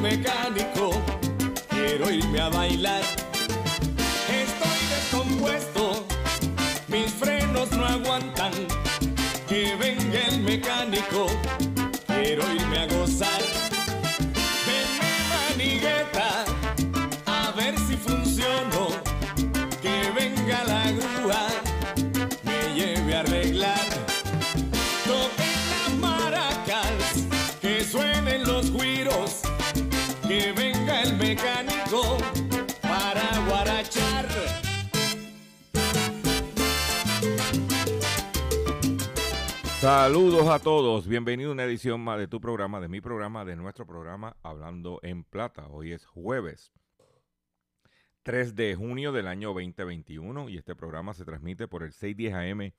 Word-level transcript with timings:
mecánico, 0.00 0.90
quiero 1.68 2.10
irme 2.10 2.40
a 2.40 2.48
bailar. 2.48 3.25
Saludos 39.80 40.48
a 40.48 40.58
todos, 40.58 41.06
bienvenido 41.06 41.50
a 41.50 41.52
una 41.52 41.64
edición 41.64 42.00
más 42.00 42.18
de 42.18 42.26
tu 42.26 42.40
programa, 42.40 42.80
de 42.80 42.88
mi 42.88 43.00
programa, 43.00 43.44
de 43.44 43.56
nuestro 43.56 43.86
programa 43.86 44.36
Hablando 44.42 44.98
en 45.02 45.22
Plata. 45.22 45.68
Hoy 45.68 45.92
es 45.92 46.06
jueves 46.06 46.72
3 48.24 48.56
de 48.56 48.74
junio 48.74 49.12
del 49.12 49.28
año 49.28 49.50
2021 49.54 50.48
y 50.48 50.56
este 50.56 50.74
programa 50.74 51.14
se 51.14 51.24
transmite 51.24 51.68
por 51.68 51.84
el 51.84 51.92
610 51.92 52.34
AM 52.34 52.72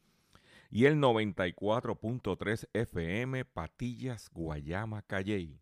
y 0.69 0.85
el 0.85 0.97
94.3 0.97 2.67
FM 2.73 3.45
Patillas, 3.45 4.29
Guayama, 4.33 5.03
Calley. 5.03 5.61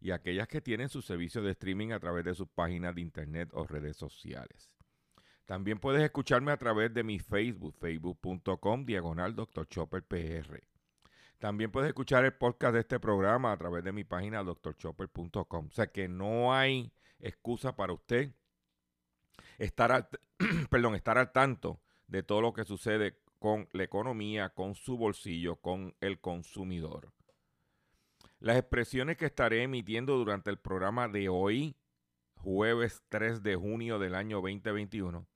y 0.00 0.10
aquellas 0.10 0.48
que 0.48 0.60
tienen 0.60 0.88
su 0.88 1.02
servicio 1.02 1.42
de 1.42 1.52
streaming 1.52 1.90
a 1.92 2.00
través 2.00 2.24
de 2.24 2.34
sus 2.34 2.48
páginas 2.48 2.94
de 2.94 3.00
internet 3.00 3.50
o 3.52 3.66
redes 3.66 3.96
sociales. 3.96 4.76
También 5.44 5.78
puedes 5.78 6.02
escucharme 6.02 6.52
a 6.52 6.56
través 6.58 6.92
de 6.92 7.02
mi 7.02 7.18
Facebook, 7.18 7.74
facebook.com, 7.78 8.84
diagonal 8.84 9.34
Dr. 9.34 9.66
Chopper 9.66 10.02
PR. 10.02 10.62
También 11.38 11.70
puedes 11.70 11.88
escuchar 11.88 12.24
el 12.24 12.34
podcast 12.34 12.74
de 12.74 12.80
este 12.80 13.00
programa 13.00 13.52
a 13.52 13.56
través 13.56 13.84
de 13.84 13.92
mi 13.92 14.04
página 14.04 14.42
drchopper.com. 14.42 15.68
O 15.68 15.72
sea 15.72 15.86
que 15.86 16.08
no 16.08 16.52
hay 16.52 16.92
excusa 17.20 17.74
para 17.74 17.92
usted 17.92 18.32
estar 19.56 20.10
perdón, 20.70 20.94
estar 20.94 21.16
al 21.16 21.32
tanto 21.32 21.80
de 22.06 22.22
todo 22.22 22.40
lo 22.40 22.52
que 22.52 22.64
sucede 22.64 23.18
con 23.38 23.68
la 23.72 23.84
economía, 23.84 24.50
con 24.50 24.74
su 24.74 24.96
bolsillo, 24.96 25.56
con 25.56 25.94
el 26.00 26.20
consumidor. 26.20 27.12
Las 28.40 28.56
expresiones 28.56 29.16
que 29.16 29.26
estaré 29.26 29.64
emitiendo 29.64 30.16
durante 30.16 30.48
el 30.48 30.58
programa 30.58 31.08
de 31.08 31.28
hoy, 31.28 31.76
jueves 32.36 33.02
3 33.08 33.42
de 33.42 33.56
junio 33.56 33.98
del 33.98 34.14
año 34.14 34.36
2021, 34.36 35.26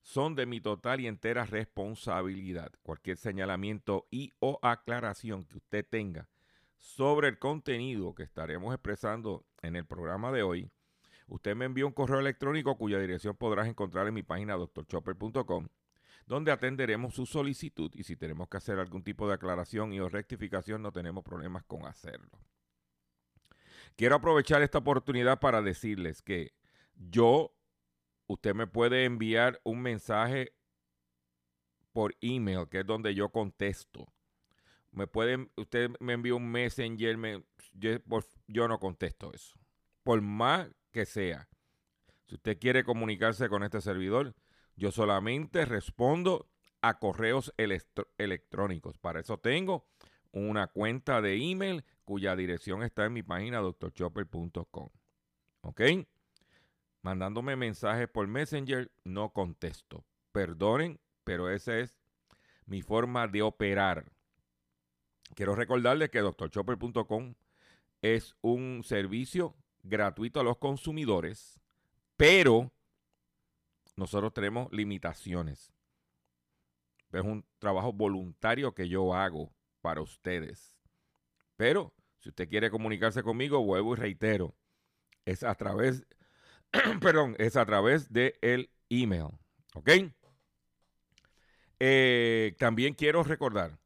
son 0.00 0.34
de 0.34 0.46
mi 0.46 0.62
total 0.62 1.00
y 1.00 1.06
entera 1.06 1.44
responsabilidad. 1.44 2.72
Cualquier 2.82 3.18
señalamiento 3.18 4.06
y 4.10 4.32
o 4.38 4.58
aclaración 4.62 5.44
que 5.44 5.58
usted 5.58 5.86
tenga 5.86 6.30
sobre 6.78 7.28
el 7.28 7.38
contenido 7.38 8.14
que 8.14 8.22
estaremos 8.22 8.72
expresando 8.72 9.44
en 9.60 9.76
el 9.76 9.84
programa 9.84 10.32
de 10.32 10.42
hoy, 10.42 10.70
usted 11.26 11.54
me 11.54 11.66
envía 11.66 11.84
un 11.84 11.92
correo 11.92 12.20
electrónico 12.20 12.78
cuya 12.78 12.98
dirección 12.98 13.36
podrás 13.36 13.68
encontrar 13.68 14.06
en 14.06 14.14
mi 14.14 14.22
página 14.22 14.54
doctorchopper.com, 14.56 15.68
donde 16.30 16.52
atenderemos 16.52 17.12
su 17.12 17.26
solicitud 17.26 17.90
y 17.96 18.04
si 18.04 18.14
tenemos 18.14 18.48
que 18.48 18.56
hacer 18.56 18.78
algún 18.78 19.02
tipo 19.02 19.26
de 19.26 19.34
aclaración 19.34 19.92
y 19.92 19.98
o 19.98 20.08
rectificación 20.08 20.80
no 20.80 20.92
tenemos 20.92 21.24
problemas 21.24 21.64
con 21.64 21.84
hacerlo. 21.86 22.38
Quiero 23.96 24.14
aprovechar 24.14 24.62
esta 24.62 24.78
oportunidad 24.78 25.40
para 25.40 25.60
decirles 25.60 26.22
que 26.22 26.54
yo 26.94 27.52
usted 28.28 28.54
me 28.54 28.68
puede 28.68 29.06
enviar 29.06 29.60
un 29.64 29.82
mensaje 29.82 30.54
por 31.90 32.14
email, 32.20 32.68
que 32.68 32.78
es 32.78 32.86
donde 32.86 33.12
yo 33.12 33.30
contesto. 33.30 34.06
Me 34.92 35.08
pueden, 35.08 35.50
usted 35.56 35.90
me 35.98 36.12
envía 36.12 36.36
un 36.36 36.48
messenger, 36.48 37.18
yo, 37.74 38.68
no 38.68 38.78
contesto 38.78 39.32
eso. 39.34 39.58
Por 40.04 40.20
más 40.20 40.70
que 40.92 41.06
sea. 41.06 41.48
Si 42.28 42.36
usted 42.36 42.56
quiere 42.56 42.84
comunicarse 42.84 43.48
con 43.48 43.64
este 43.64 43.80
servidor, 43.80 44.36
yo 44.80 44.90
solamente 44.90 45.66
respondo 45.66 46.48
a 46.80 46.98
correos 46.98 47.52
electrónicos. 48.16 48.96
Para 48.96 49.20
eso 49.20 49.36
tengo 49.38 49.86
una 50.32 50.68
cuenta 50.68 51.20
de 51.20 51.36
email 51.36 51.84
cuya 52.04 52.34
dirección 52.34 52.82
está 52.82 53.04
en 53.04 53.12
mi 53.12 53.22
página 53.22 53.58
doctorchopper.com. 53.58 54.88
¿Ok? 55.60 55.80
mandándome 57.02 57.56
mensajes 57.56 58.08
por 58.08 58.26
Messenger, 58.26 58.90
no 59.04 59.32
contesto. 59.32 60.04
Perdonen, 60.32 61.00
pero 61.24 61.50
esa 61.50 61.78
es 61.78 61.96
mi 62.66 62.82
forma 62.82 63.26
de 63.26 63.42
operar. 63.42 64.10
Quiero 65.34 65.54
recordarles 65.54 66.10
que 66.10 66.20
doctorchopper.com 66.20 67.34
es 68.02 68.34
un 68.40 68.82
servicio 68.84 69.54
gratuito 69.82 70.40
a 70.40 70.44
los 70.44 70.58
consumidores, 70.58 71.60
pero 72.16 72.72
nosotros 74.00 74.32
tenemos 74.32 74.72
limitaciones. 74.72 75.74
Es 77.12 77.22
un 77.22 77.44
trabajo 77.58 77.92
voluntario 77.92 78.74
que 78.74 78.88
yo 78.88 79.14
hago 79.14 79.52
para 79.82 80.00
ustedes. 80.00 80.78
Pero 81.56 81.92
si 82.18 82.30
usted 82.30 82.48
quiere 82.48 82.70
comunicarse 82.70 83.22
conmigo, 83.22 83.62
vuelvo 83.62 83.92
y 83.92 83.96
reitero, 83.98 84.56
es 85.26 85.42
a 85.42 85.54
través, 85.54 86.06
perdón, 87.02 87.36
es 87.38 87.56
a 87.56 87.66
través 87.66 88.10
del 88.10 88.34
el 88.40 88.70
email. 88.88 89.38
¿Ok? 89.74 89.90
Eh, 91.78 92.56
también 92.58 92.94
quiero 92.94 93.22
recordar, 93.22 93.78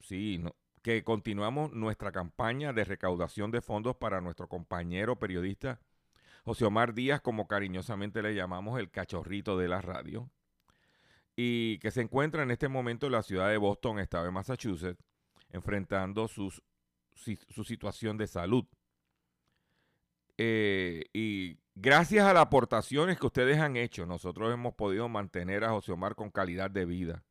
sí, 0.00 0.42
que 0.82 1.04
continuamos 1.04 1.72
nuestra 1.72 2.10
campaña 2.10 2.72
de 2.72 2.84
recaudación 2.84 3.52
de 3.52 3.60
fondos 3.60 3.94
para 3.96 4.20
nuestro 4.20 4.48
compañero 4.48 5.16
periodista 5.16 5.80
José 6.44 6.66
Omar 6.66 6.94
Díaz, 6.94 7.20
como 7.20 7.48
cariñosamente 7.48 8.22
le 8.22 8.34
llamamos 8.34 8.78
el 8.78 8.90
cachorrito 8.90 9.56
de 9.56 9.68
la 9.68 9.80
radio, 9.80 10.30
y 11.36 11.78
que 11.78 11.90
se 11.90 12.02
encuentra 12.02 12.42
en 12.42 12.50
este 12.50 12.68
momento 12.68 13.06
en 13.06 13.12
la 13.12 13.22
ciudad 13.22 13.48
de 13.48 13.56
Boston, 13.56 13.98
estado 13.98 14.24
de 14.24 14.30
Massachusetts, 14.30 15.02
enfrentando 15.50 16.28
su 16.28 16.52
situación 17.64 18.18
de 18.18 18.26
salud. 18.26 18.66
Eh, 20.36 21.04
y 21.12 21.58
gracias 21.74 22.26
a 22.26 22.32
las 22.32 22.42
aportaciones 22.42 23.18
que 23.18 23.26
ustedes 23.26 23.58
han 23.58 23.76
hecho, 23.76 24.04
nosotros 24.04 24.52
hemos 24.52 24.74
podido 24.74 25.08
mantener 25.08 25.64
a 25.64 25.70
José 25.70 25.92
Omar 25.92 26.14
con 26.14 26.30
calidad 26.30 26.70
de 26.70 26.84
vida. 26.84 27.24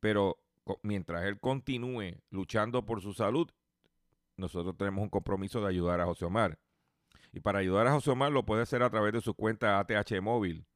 Pero 0.00 0.38
mientras 0.82 1.24
él 1.24 1.38
continúe 1.38 2.20
luchando 2.30 2.84
por 2.84 3.00
su 3.00 3.12
salud, 3.12 3.50
nosotros 4.36 4.76
tenemos 4.76 5.02
un 5.02 5.10
compromiso 5.10 5.60
de 5.60 5.68
ayudar 5.68 6.00
a 6.00 6.06
José 6.06 6.24
Omar. 6.24 6.58
Y 7.32 7.40
para 7.40 7.58
ayudar 7.58 7.86
a 7.86 7.92
José 7.92 8.10
Omar 8.10 8.32
lo 8.32 8.44
puede 8.44 8.62
hacer 8.62 8.82
a 8.82 8.90
través 8.90 9.12
de 9.12 9.20
su 9.20 9.34
cuenta 9.34 9.78
ATH 9.78 10.20
móvil 10.20 10.66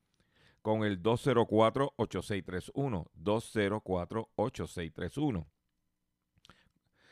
con 0.61 0.85
el 0.85 1.03
204-8631. 1.03 3.09
204-8631. 3.15 5.47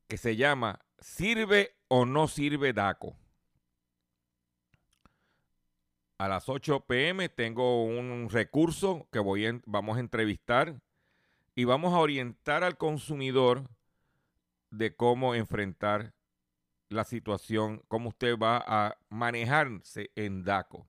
que 0.08 0.16
se 0.16 0.36
llama 0.36 0.80
¿Sirve 0.98 1.74
o 1.88 2.04
no 2.04 2.28
sirve 2.28 2.72
DACO? 2.72 3.16
a 6.20 6.28
las 6.28 6.50
8 6.50 6.80
pm 6.80 7.30
tengo 7.30 7.82
un 7.86 8.28
recurso 8.28 9.08
que 9.10 9.18
voy 9.20 9.62
vamos 9.64 9.96
a 9.96 10.00
entrevistar 10.00 10.78
y 11.54 11.64
vamos 11.64 11.94
a 11.94 11.98
orientar 11.98 12.62
al 12.62 12.76
consumidor 12.76 13.70
de 14.68 14.94
cómo 14.94 15.34
enfrentar 15.34 16.12
la 16.90 17.04
situación, 17.04 17.82
cómo 17.88 18.10
usted 18.10 18.36
va 18.36 18.62
a 18.66 18.98
manejarse 19.08 20.10
en 20.14 20.44
DACO. 20.44 20.86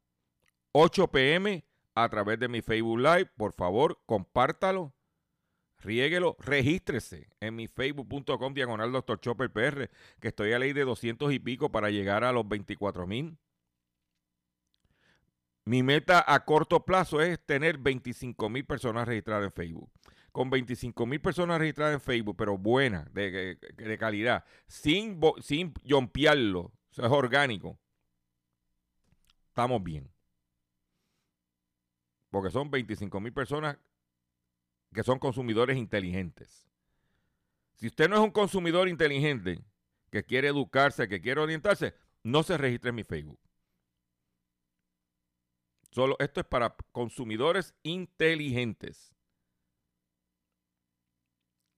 8 0.74 1.08
pm 1.08 1.64
a 1.96 2.10
través 2.10 2.40
de 2.40 2.48
mi 2.48 2.62
Facebook 2.62 3.00
Live, 3.00 3.32
por 3.38 3.54
favor, 3.54 4.00
compártalo, 4.06 4.94
riéguelo, 5.80 6.38
regístrese 6.40 7.30
en 7.40 7.56
mi 7.56 7.68
facebook.com 7.68 8.54
diagonal 8.54 8.92
doctor 8.92 9.20
Chopper 9.20 9.52
PR, 9.52 9.90
que 10.20 10.30
estoy 10.30 10.54
a 10.54 10.60
ley 10.60 10.74
de 10.74 10.86
200 10.86 11.34
y 11.34 11.40
pico 11.40 11.72
para 11.72 11.90
llegar 11.90 12.24
a 12.24 12.32
los 12.32 12.48
24 12.48 13.08
mil. 13.08 13.38
Mi 15.66 15.84
meta 15.84 16.24
a 16.28 16.44
corto 16.44 16.86
plazo 16.86 17.22
es 17.22 17.40
tener 17.46 17.78
25 17.78 18.50
mil 18.50 18.66
personas 18.66 19.08
registradas 19.08 19.46
en 19.46 19.52
Facebook. 19.52 19.92
Con 20.32 20.50
25 20.50 21.06
mil 21.06 21.22
personas 21.22 21.60
registradas 21.60 21.94
en 21.96 22.02
Facebook, 22.02 22.36
pero 22.38 22.58
buenas, 22.58 23.14
de, 23.14 23.58
calidad, 24.00 24.46
sin, 24.66 25.20
sin 25.42 25.74
yompearlo, 25.84 26.72
eso 26.90 27.06
es 27.06 27.12
orgánico, 27.12 27.78
estamos 29.50 29.84
bien. 29.84 30.11
Porque 32.32 32.50
son 32.50 32.72
25 32.72 33.20
mil 33.20 33.34
personas 33.34 33.78
que 34.94 35.04
son 35.04 35.20
consumidores 35.20 35.78
inteligentes. 35.78 36.68
Si 37.76 37.88
usted 37.88 38.10
no 38.10 38.16
es 38.16 38.22
un 38.22 38.32
consumidor 38.32 38.90
inteligente, 38.90 39.64
que 40.10 40.24
quiere 40.24 40.50
educarse, 40.50 41.08
que 41.08 41.22
quiere 41.22 41.42
orientarse, 41.42 41.96
no 42.24 42.44
se 42.44 42.58
registre 42.58 42.90
en 42.90 42.96
mi 42.96 43.04
Facebook. 43.04 43.40
Solo 45.92 46.16
esto 46.20 46.40
es 46.40 46.46
para 46.46 46.76
consumidores 46.92 47.74
inteligentes. 47.84 49.14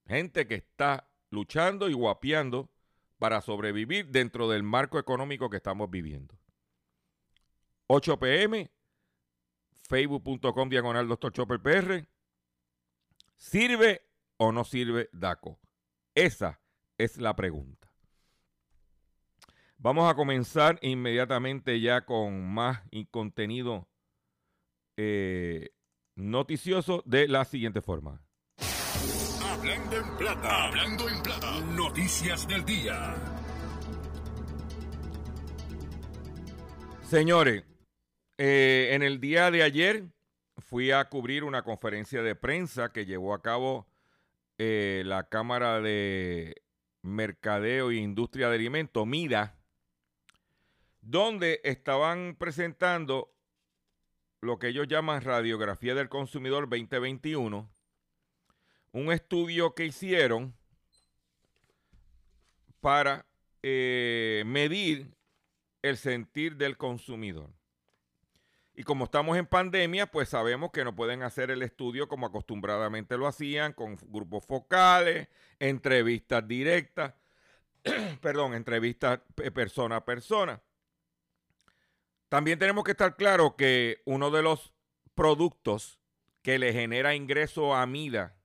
Gente 0.06 0.46
que 0.46 0.56
está 0.56 1.08
luchando 1.30 1.88
y 1.88 1.94
guapeando 1.94 2.70
para 3.18 3.40
sobrevivir 3.40 4.08
dentro 4.10 4.48
del 4.48 4.62
marco 4.62 4.98
económico 4.98 5.48
que 5.50 5.56
estamos 5.56 5.90
viviendo. 5.90 6.38
8 7.86 8.18
pm, 8.18 8.70
facebook.com 9.88 10.68
diagonal 10.68 11.08
doctor 11.08 11.32
Chopper 11.32 11.60
PR. 11.60 12.06
¿Sirve 13.36 14.02
o 14.36 14.52
no 14.52 14.64
sirve 14.64 15.08
DACO? 15.12 15.58
Esa 16.14 16.60
es 16.98 17.18
la 17.18 17.34
pregunta. 17.34 17.92
Vamos 19.78 20.10
a 20.10 20.14
comenzar 20.14 20.78
inmediatamente 20.82 21.80
ya 21.80 22.06
con 22.06 22.54
más 22.54 22.80
contenido 23.10 23.88
eh, 24.96 25.70
noticioso 26.14 27.02
de 27.04 27.28
la 27.28 27.44
siguiente 27.44 27.82
forma. 27.82 28.22
Hablando 29.42 29.96
en 29.96 30.16
plata, 30.16 30.64
hablando 30.64 31.08
en 31.08 31.22
plata, 31.22 31.60
noticias 31.60 32.46
del 32.48 32.64
día. 32.64 33.14
Señores, 37.02 37.63
eh, 38.38 38.88
en 38.92 39.02
el 39.02 39.20
día 39.20 39.50
de 39.50 39.62
ayer 39.62 40.04
fui 40.58 40.90
a 40.90 41.04
cubrir 41.08 41.44
una 41.44 41.62
conferencia 41.62 42.22
de 42.22 42.34
prensa 42.34 42.92
que 42.92 43.06
llevó 43.06 43.34
a 43.34 43.42
cabo 43.42 43.86
eh, 44.58 45.02
la 45.04 45.28
Cámara 45.28 45.80
de 45.80 46.62
Mercadeo 47.02 47.90
e 47.90 47.96
Industria 47.96 48.48
de 48.48 48.56
Alimentos, 48.56 49.06
MIDA, 49.06 49.56
donde 51.00 51.60
estaban 51.64 52.36
presentando 52.38 53.34
lo 54.40 54.58
que 54.58 54.68
ellos 54.68 54.88
llaman 54.88 55.22
Radiografía 55.22 55.94
del 55.94 56.08
Consumidor 56.08 56.68
2021, 56.68 57.70
un 58.92 59.12
estudio 59.12 59.74
que 59.74 59.86
hicieron 59.86 60.54
para 62.80 63.26
eh, 63.62 64.42
medir 64.46 65.14
el 65.82 65.96
sentir 65.96 66.56
del 66.56 66.76
consumidor. 66.76 67.50
Y 68.76 68.82
como 68.82 69.04
estamos 69.04 69.38
en 69.38 69.46
pandemia, 69.46 70.06
pues 70.10 70.30
sabemos 70.30 70.72
que 70.72 70.84
no 70.84 70.96
pueden 70.96 71.22
hacer 71.22 71.52
el 71.52 71.62
estudio 71.62 72.08
como 72.08 72.26
acostumbradamente 72.26 73.16
lo 73.16 73.28
hacían, 73.28 73.72
con 73.72 73.96
grupos 74.08 74.44
focales, 74.44 75.28
entrevistas 75.60 76.46
directas, 76.46 77.14
perdón, 78.20 78.54
entrevistas 78.54 79.20
persona 79.54 79.96
a 79.96 80.04
persona. 80.04 80.60
También 82.28 82.58
tenemos 82.58 82.82
que 82.82 82.90
estar 82.90 83.14
claro 83.14 83.54
que 83.54 84.02
uno 84.06 84.32
de 84.32 84.42
los 84.42 84.74
productos 85.14 86.00
que 86.42 86.58
le 86.58 86.72
genera 86.72 87.14
ingreso 87.14 87.76
a 87.76 87.86
MIDA, 87.86 88.36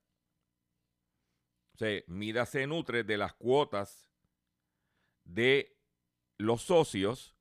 o 1.73 1.85
MIDA 2.05 2.45
se 2.45 2.67
nutre 2.67 3.03
de 3.03 3.17
las 3.17 3.33
cuotas 3.33 4.11
de 5.23 5.75
los 6.37 6.61
socios 6.61 7.35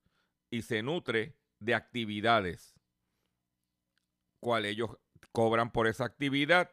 y 0.48 0.62
se 0.62 0.82
nutre 0.82 1.36
de 1.58 1.74
actividades 1.74 2.77
cual 4.40 4.64
ellos 4.64 4.90
cobran 5.32 5.70
por 5.70 5.86
esa 5.86 6.04
actividad 6.04 6.70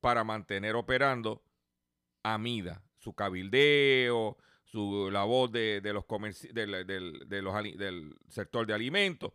para 0.00 0.24
mantener 0.24 0.74
operando 0.74 1.44
Amida, 2.24 2.84
su 2.98 3.14
cabildeo, 3.14 4.36
su, 4.64 5.10
la 5.10 5.24
voz 5.24 5.50
de, 5.50 5.80
los 5.92 6.04
del, 6.52 7.26
del 7.26 8.16
sector 8.28 8.66
de 8.66 8.74
alimentos. 8.74 9.32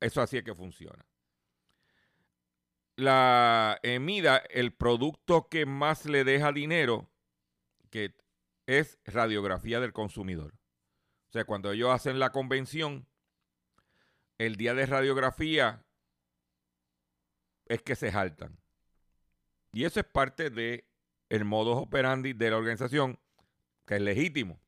Eso 0.00 0.20
así 0.20 0.38
es 0.38 0.44
que 0.44 0.54
funciona. 0.54 1.06
La 2.96 3.78
EMIDA, 3.82 4.38
el 4.50 4.72
producto 4.72 5.48
que 5.48 5.66
más 5.66 6.06
le 6.06 6.24
deja 6.24 6.52
dinero, 6.52 7.08
que 7.90 8.16
es 8.66 8.98
radiografía 9.04 9.80
del 9.80 9.92
consumidor. 9.92 10.54
O 11.28 11.32
sea, 11.32 11.44
cuando 11.44 11.70
ellos 11.72 11.90
hacen 11.90 12.18
la 12.18 12.32
convención, 12.32 13.06
el 14.38 14.56
día 14.56 14.74
de 14.74 14.86
radiografía 14.86 15.85
es 17.66 17.82
que 17.82 17.96
se 17.96 18.10
jaltan. 18.10 18.58
Y 19.72 19.84
eso 19.84 20.00
es 20.00 20.06
parte 20.06 20.50
de 20.50 20.88
el 21.28 21.44
modus 21.44 21.76
operandi 21.76 22.32
de 22.32 22.50
la 22.50 22.56
organización, 22.56 23.18
que 23.84 23.96
es 23.96 24.00
legítimo. 24.00 24.58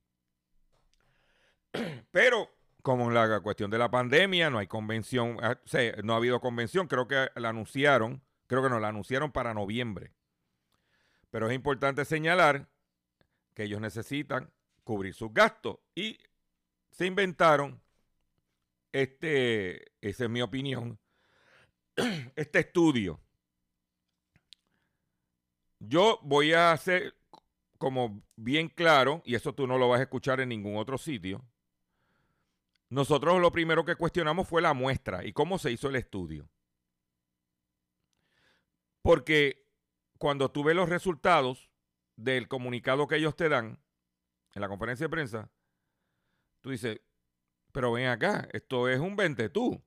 Pero 2.11 2.51
como 2.83 3.09
en 3.09 3.15
la 3.15 3.41
cuestión 3.41 3.71
de 3.71 3.79
la 3.79 3.91
pandemia, 3.91 4.51
no 4.51 4.59
hay 4.59 4.67
convención, 4.67 5.37
ah, 5.43 5.59
no 6.03 6.15
ha 6.15 6.17
habido 6.17 6.41
convención, 6.41 6.87
creo 6.87 7.07
que 7.07 7.29
la 7.35 7.51
anunciaron, 7.51 8.23
creo 8.47 8.63
que 8.63 8.71
no 8.71 8.81
la 8.81 8.89
anunciaron 8.89 9.31
para 9.31 9.55
noviembre. 9.55 10.13
Pero 11.31 11.49
es 11.49 11.55
importante 11.55 12.05
señalar 12.05 12.69
que 13.55 13.65
ellos 13.65 13.81
necesitan 13.81 14.51
cubrir 14.85 15.13
sus 15.13 15.33
gastos 15.35 15.79
y 15.95 16.19
se 16.91 17.07
inventaron 17.07 17.83
este, 18.93 19.93
esa 20.01 20.25
es 20.25 20.31
mi 20.31 20.41
opinión, 20.41 20.99
este 22.37 22.61
estudio. 22.61 23.21
Yo 25.81 26.19
voy 26.23 26.53
a 26.53 26.73
hacer 26.73 27.15
como 27.79 28.25
bien 28.37 28.69
claro, 28.69 29.23
y 29.25 29.37
eso 29.37 29.55
tú 29.55 29.67
no 29.67 29.79
lo 29.79 29.89
vas 29.89 30.01
a 30.01 30.03
escuchar 30.03 30.41
en 30.41 30.51
ningún 30.51 30.77
otro 30.77 30.99
sitio, 30.99 31.45
nosotros 32.91 33.41
lo 33.41 33.53
primero 33.53 33.85
que 33.85 33.95
cuestionamos 33.95 34.49
fue 34.49 34.61
la 34.61 34.75
muestra 34.75 35.25
y 35.25 35.33
cómo 35.33 35.59
se 35.59 35.71
hizo 35.71 35.89
el 35.89 35.97
estudio. 35.97 36.49
Porque 39.03 39.65
cuando 40.19 40.51
tú 40.51 40.65
ves 40.65 40.75
los 40.75 40.89
resultados 40.89 41.71
del 42.17 42.49
comunicado 42.49 43.07
que 43.07 43.17
ellos 43.17 43.37
te 43.37 43.49
dan 43.49 43.79
en 44.55 44.61
la 44.61 44.69
conferencia 44.69 45.05
de 45.05 45.11
prensa, 45.11 45.51
tú 46.61 46.71
dices, 46.71 47.01
pero 47.71 47.93
ven 47.93 48.09
acá, 48.09 48.49
esto 48.53 48.89
es 48.89 48.99
un 48.99 49.15
20 49.15 49.49
tú. 49.51 49.81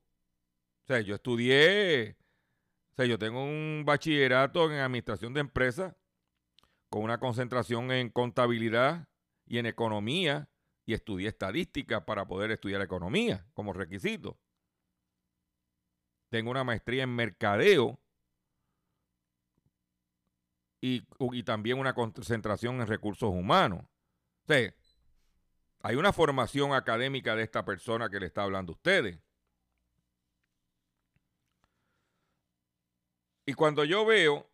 O 0.82 0.86
sea, 0.86 1.00
yo 1.00 1.14
estudié, 1.14 2.16
o 2.92 2.94
sea, 2.96 3.06
yo 3.06 3.18
tengo 3.18 3.42
un 3.42 3.84
bachillerato 3.86 4.70
en 4.70 4.80
administración 4.80 5.32
de 5.32 5.40
empresas 5.40 5.94
con 6.88 7.02
una 7.02 7.18
concentración 7.18 7.90
en 7.92 8.10
contabilidad 8.10 9.08
y 9.46 9.58
en 9.58 9.66
economía 9.66 10.48
y 10.84 10.94
estudié 10.94 11.28
estadística 11.28 12.04
para 12.04 12.26
poder 12.26 12.50
estudiar 12.50 12.82
economía 12.82 13.46
como 13.54 13.72
requisito. 13.72 14.38
Tengo 16.28 16.50
una 16.50 16.64
maestría 16.64 17.04
en 17.04 17.14
mercadeo 17.14 18.00
y, 20.80 21.42
también 21.44 21.78
una 21.78 21.94
concentración 21.94 22.80
en 22.80 22.86
recursos 22.88 23.30
humanos. 23.30 23.84
O 23.84 24.46
sea, 24.52 24.74
hay 25.80 25.96
una 25.96 26.12
formación 26.12 26.74
académica 26.74 27.36
de 27.36 27.44
esta 27.44 27.64
persona 27.64 28.08
que 28.10 28.18
le 28.18 28.26
está 28.26 28.42
hablando 28.42 28.72
a 28.72 28.74
ustedes. 28.74 29.20
Y 33.46 33.54
cuando 33.54 33.84
yo 33.84 34.04
veo 34.04 34.48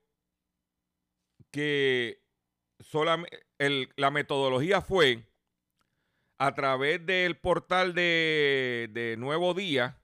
que 1.50 2.22
solamente 2.80 3.44
la 3.96 4.10
metodología 4.10 4.80
fue 4.80 5.26
a 6.38 6.54
través 6.54 7.04
del 7.04 7.36
portal 7.36 7.94
de, 7.94 9.16
Nuevo 9.18 9.54
Día, 9.54 10.00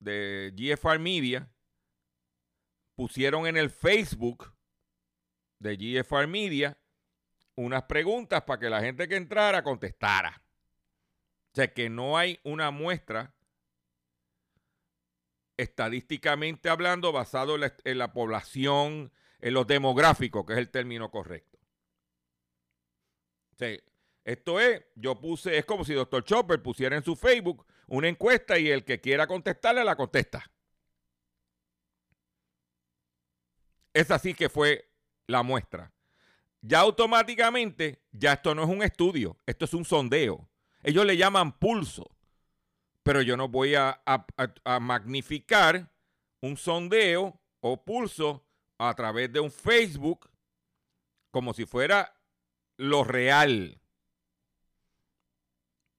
de 0.00 0.52
GFR 0.56 0.98
Media, 0.98 1.48
pusieron 2.96 3.46
en 3.46 3.56
el 3.56 3.70
Facebook 3.70 4.52
de 5.60 5.76
GFR 5.76 6.26
Media 6.26 6.78
unas 7.54 7.84
preguntas 7.84 8.42
para 8.42 8.60
que 8.60 8.68
la 8.68 8.80
gente 8.80 9.08
que 9.08 9.16
entrara 9.16 9.62
contestara. 9.62 10.42
O 11.52 11.54
sea 11.54 11.72
que 11.72 11.88
no 11.88 12.18
hay 12.18 12.40
una 12.42 12.70
muestra 12.70 13.35
estadísticamente 15.56 16.68
hablando 16.68 17.12
basado 17.12 17.56
en 17.56 17.98
la, 17.98 18.12
población, 18.12 19.12
en 19.40 19.54
los 19.54 19.66
demográficos, 19.66 20.44
que 20.44 20.54
es 20.54 20.58
el 20.58 20.70
término 20.70 21.10
correcto. 21.10 21.58
Esto 24.24 24.60
es, 24.60 24.84
yo 24.96 25.18
puse, 25.20 25.56
es 25.56 25.64
como 25.64 25.84
si 25.84 25.94
Dr. 25.94 26.24
Chopper 26.24 26.62
pusiera 26.62 26.96
en 26.96 27.04
su 27.04 27.16
Facebook 27.16 27.64
una 27.86 28.08
encuesta 28.08 28.58
y 28.58 28.68
el 28.68 28.84
que 28.84 29.00
quiera 29.00 29.26
contestarle 29.26 29.84
la 29.84 29.96
contesta. 29.96 30.50
Es 33.94 34.10
así 34.10 34.34
que 34.34 34.48
fue 34.48 34.90
la 35.26 35.42
muestra. 35.42 35.92
Ya 36.60 36.80
automáticamente, 36.80 38.02
ya 38.10 38.34
esto 38.34 38.54
no 38.54 38.64
es 38.64 38.68
un 38.68 38.82
estudio, 38.82 39.38
esto 39.46 39.64
es 39.64 39.74
un 39.74 39.84
sondeo. 39.84 40.48
Ellos 40.82 41.06
le 41.06 41.16
llaman 41.16 41.58
pulso, 41.58 42.15
pero 43.06 43.22
yo 43.22 43.36
no 43.36 43.46
voy 43.46 43.76
a, 43.76 44.02
magnificar 44.80 45.88
un 46.40 46.56
sondeo 46.56 47.40
o 47.60 47.84
pulso 47.84 48.44
a 48.78 48.92
través 48.94 49.32
de 49.32 49.38
un 49.38 49.52
Facebook 49.52 50.28
como 51.30 51.54
si 51.54 51.66
fuera 51.66 52.20
lo 52.76 53.04
real 53.04 53.80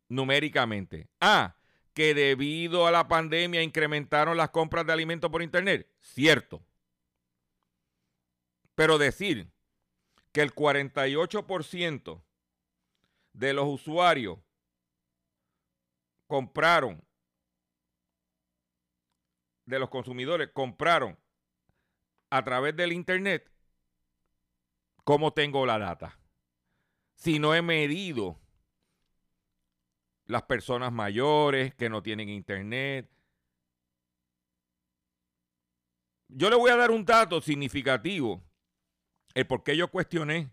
numéricamente. 0.10 1.08
Ah, 1.22 1.56
que 1.94 2.14
debido 2.14 2.86
a 2.86 2.92
la 2.92 3.08
pandemia 3.08 3.64
incrementaron 3.64 4.36
las 4.36 4.50
compras 4.50 4.86
de 4.86 4.92
alimentos 4.92 5.32
por 5.32 5.42
Internet. 5.42 5.90
Cierto. 6.02 6.62
Pero 8.76 8.98
decir 8.98 9.50
que 10.34 10.42
el 10.42 10.54
48% 10.54 12.22
de 13.32 13.54
los 13.54 13.66
usuarios 13.66 14.40
compraron, 16.28 17.04
de 19.66 19.80
los 19.80 19.90
consumidores 19.90 20.50
compraron 20.54 21.18
a 22.30 22.44
través 22.44 22.76
del 22.76 22.94
Internet, 22.94 23.52
¿cómo 25.04 25.34
tengo 25.34 25.66
la 25.66 25.80
data? 25.80 26.20
Si 27.16 27.40
no 27.40 27.56
he 27.56 27.62
medido 27.62 28.40
las 30.28 30.44
personas 30.44 30.92
mayores 30.92 31.74
que 31.76 31.90
no 31.90 32.04
tienen 32.04 32.30
internet. 32.30 33.10
Yo 36.28 36.50
le 36.50 36.58
voy 36.58 36.70
a 36.70 36.76
dar 36.76 36.92
un 36.92 37.06
dato 37.06 37.42
significativo, 37.42 38.44
el 39.34 39.48
por 39.48 39.64
qué 39.64 39.78
yo 39.78 39.90
cuestioné 39.90 40.52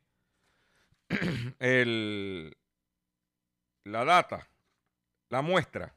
el, 1.58 2.56
la 3.84 4.04
data, 4.04 4.48
la 5.28 5.42
muestra. 5.42 5.96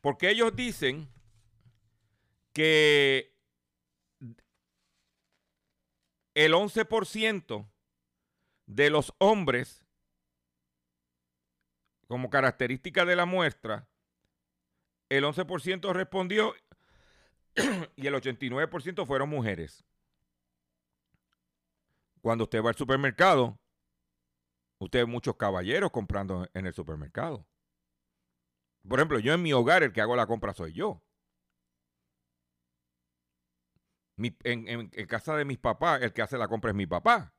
Porque 0.00 0.30
ellos 0.30 0.54
dicen 0.54 1.08
que 2.52 3.36
el 6.34 6.54
11% 6.54 7.68
de 8.66 8.90
los 8.90 9.12
hombres 9.18 9.84
como 12.10 12.28
característica 12.28 13.04
de 13.04 13.14
la 13.14 13.24
muestra, 13.24 13.86
el 15.08 15.22
11% 15.22 15.92
respondió 15.92 16.54
y 17.94 18.06
el 18.06 18.14
89% 18.14 19.06
fueron 19.06 19.28
mujeres. 19.28 19.84
Cuando 22.20 22.44
usted 22.44 22.64
va 22.64 22.70
al 22.70 22.74
supermercado, 22.74 23.60
usted 24.78 25.00
ve 25.00 25.06
muchos 25.06 25.36
caballeros 25.36 25.92
comprando 25.92 26.48
en 26.52 26.66
el 26.66 26.74
supermercado. 26.74 27.46
Por 28.88 28.98
ejemplo, 28.98 29.18
yo 29.18 29.34
en 29.34 29.42
mi 29.42 29.52
hogar 29.52 29.82
el 29.82 29.92
que 29.92 30.00
hago 30.00 30.16
la 30.16 30.26
compra 30.26 30.54
soy 30.54 30.72
yo. 30.72 31.02
en, 34.16 34.68
en, 34.68 35.06
casa 35.06 35.34
de 35.36 35.44
mis 35.44 35.58
papás, 35.58 36.02
el 36.02 36.12
que 36.12 36.22
hace 36.22 36.36
la 36.36 36.48
compra 36.48 36.70
es 36.70 36.76
mi 36.76 36.86
papá. 36.86 37.32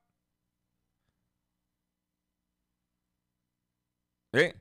¿Eh? 4.32 4.54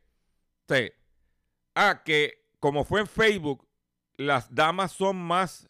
ah, 1.75 2.01
que 2.03 2.45
como 2.59 2.83
fue 2.83 3.01
en 3.01 3.07
Facebook, 3.07 3.67
las 4.15 4.53
damas 4.53 4.91
son 4.91 5.17
más 5.17 5.67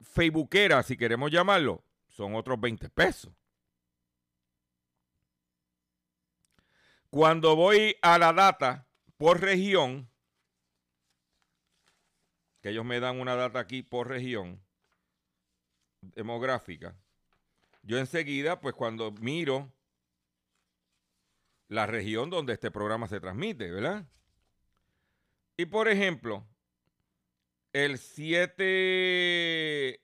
facebookeras, 0.00 0.86
si 0.86 0.96
queremos 0.96 1.30
llamarlo, 1.30 1.84
son 2.08 2.34
otros 2.34 2.60
20 2.60 2.90
pesos. 2.90 3.32
Cuando 7.10 7.54
voy 7.54 7.96
a 8.02 8.18
la 8.18 8.32
data 8.32 8.88
por 9.24 9.40
región, 9.40 10.06
que 12.60 12.68
ellos 12.68 12.84
me 12.84 13.00
dan 13.00 13.18
una 13.18 13.34
data 13.34 13.58
aquí 13.58 13.82
por 13.82 14.08
región, 14.08 14.62
demográfica, 16.02 16.94
yo 17.82 17.96
enseguida, 17.96 18.60
pues 18.60 18.74
cuando 18.74 19.12
miro 19.12 19.72
la 21.68 21.86
región 21.86 22.28
donde 22.28 22.52
este 22.52 22.70
programa 22.70 23.08
se 23.08 23.18
transmite, 23.18 23.70
¿verdad? 23.70 24.06
Y 25.56 25.64
por 25.64 25.88
ejemplo, 25.88 26.46
el 27.72 27.96
7, 27.96 30.02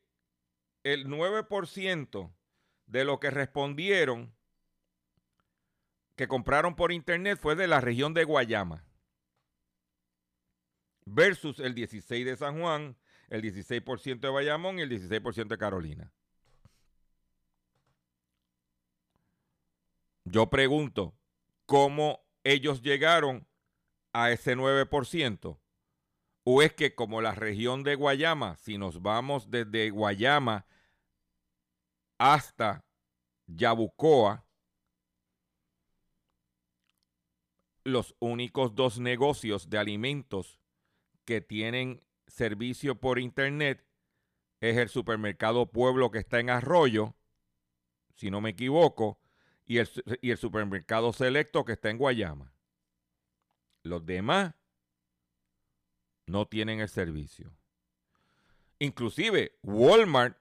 el 0.82 1.08
9% 1.08 2.32
de 2.86 3.04
lo 3.04 3.20
que 3.20 3.28
respondieron 3.28 4.34
que 6.16 6.26
compraron 6.26 6.74
por 6.74 6.90
internet 6.90 7.38
fue 7.38 7.54
de 7.54 7.66
la 7.66 7.82
región 7.82 8.14
de 8.14 8.24
Guayama 8.24 8.86
versus 11.14 11.58
el 11.58 11.74
16 11.74 12.24
de 12.24 12.36
San 12.36 12.60
Juan, 12.60 12.96
el 13.28 13.42
16% 13.42 14.20
de 14.20 14.28
Bayamón 14.28 14.78
y 14.78 14.82
el 14.82 14.90
16% 14.90 15.48
de 15.48 15.58
Carolina. 15.58 16.12
Yo 20.24 20.48
pregunto, 20.48 21.14
¿cómo 21.66 22.20
ellos 22.44 22.82
llegaron 22.82 23.46
a 24.12 24.30
ese 24.30 24.56
9%? 24.56 25.58
¿O 26.44 26.62
es 26.62 26.72
que 26.72 26.94
como 26.94 27.20
la 27.20 27.34
región 27.34 27.82
de 27.82 27.96
Guayama, 27.96 28.56
si 28.56 28.78
nos 28.78 29.02
vamos 29.02 29.50
desde 29.50 29.90
Guayama 29.90 30.66
hasta 32.18 32.84
Yabucoa, 33.46 34.46
los 37.84 38.14
únicos 38.20 38.74
dos 38.74 38.98
negocios 38.98 39.68
de 39.68 39.78
alimentos 39.78 40.59
que 41.30 41.40
tienen 41.40 42.02
servicio 42.26 42.98
por 42.98 43.20
internet 43.20 43.86
es 44.60 44.76
el 44.76 44.88
supermercado 44.88 45.70
Pueblo 45.70 46.10
que 46.10 46.18
está 46.18 46.40
en 46.40 46.50
Arroyo, 46.50 47.14
si 48.16 48.32
no 48.32 48.40
me 48.40 48.50
equivoco, 48.50 49.20
y 49.64 49.78
el, 49.78 49.88
y 50.22 50.32
el 50.32 50.38
supermercado 50.38 51.12
Selecto 51.12 51.64
que 51.64 51.74
está 51.74 51.88
en 51.88 51.98
Guayama. 51.98 52.52
Los 53.84 54.04
demás 54.04 54.56
no 56.26 56.48
tienen 56.48 56.80
el 56.80 56.88
servicio. 56.88 57.56
Inclusive 58.80 59.56
Walmart, 59.62 60.36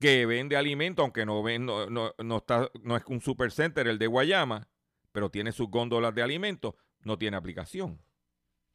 que 0.00 0.26
vende 0.26 0.56
alimentos, 0.56 1.04
aunque 1.04 1.24
no, 1.24 1.40
no, 1.88 2.36
está, 2.36 2.68
no 2.82 2.96
es 2.96 3.04
un 3.06 3.20
supercenter 3.20 3.86
el 3.86 4.00
de 4.00 4.08
Guayama, 4.08 4.68
pero 5.12 5.30
tiene 5.30 5.52
sus 5.52 5.70
góndolas 5.70 6.12
de 6.16 6.22
alimentos, 6.22 6.74
no 7.00 7.18
tiene 7.18 7.36
aplicación 7.36 8.00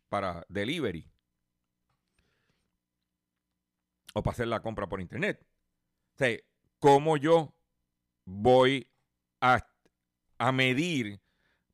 para 0.10 0.46
delivery 0.50 1.10
o 4.14 4.22
para 4.22 4.34
hacer 4.34 4.48
la 4.48 4.62
compra 4.62 4.88
por 4.88 5.02
internet. 5.02 5.46
O 6.20 6.26
¿cómo 6.80 7.18
yo 7.18 7.56
voy 8.26 8.88
a, 9.42 9.66
a 10.38 10.52
medir? 10.52 11.20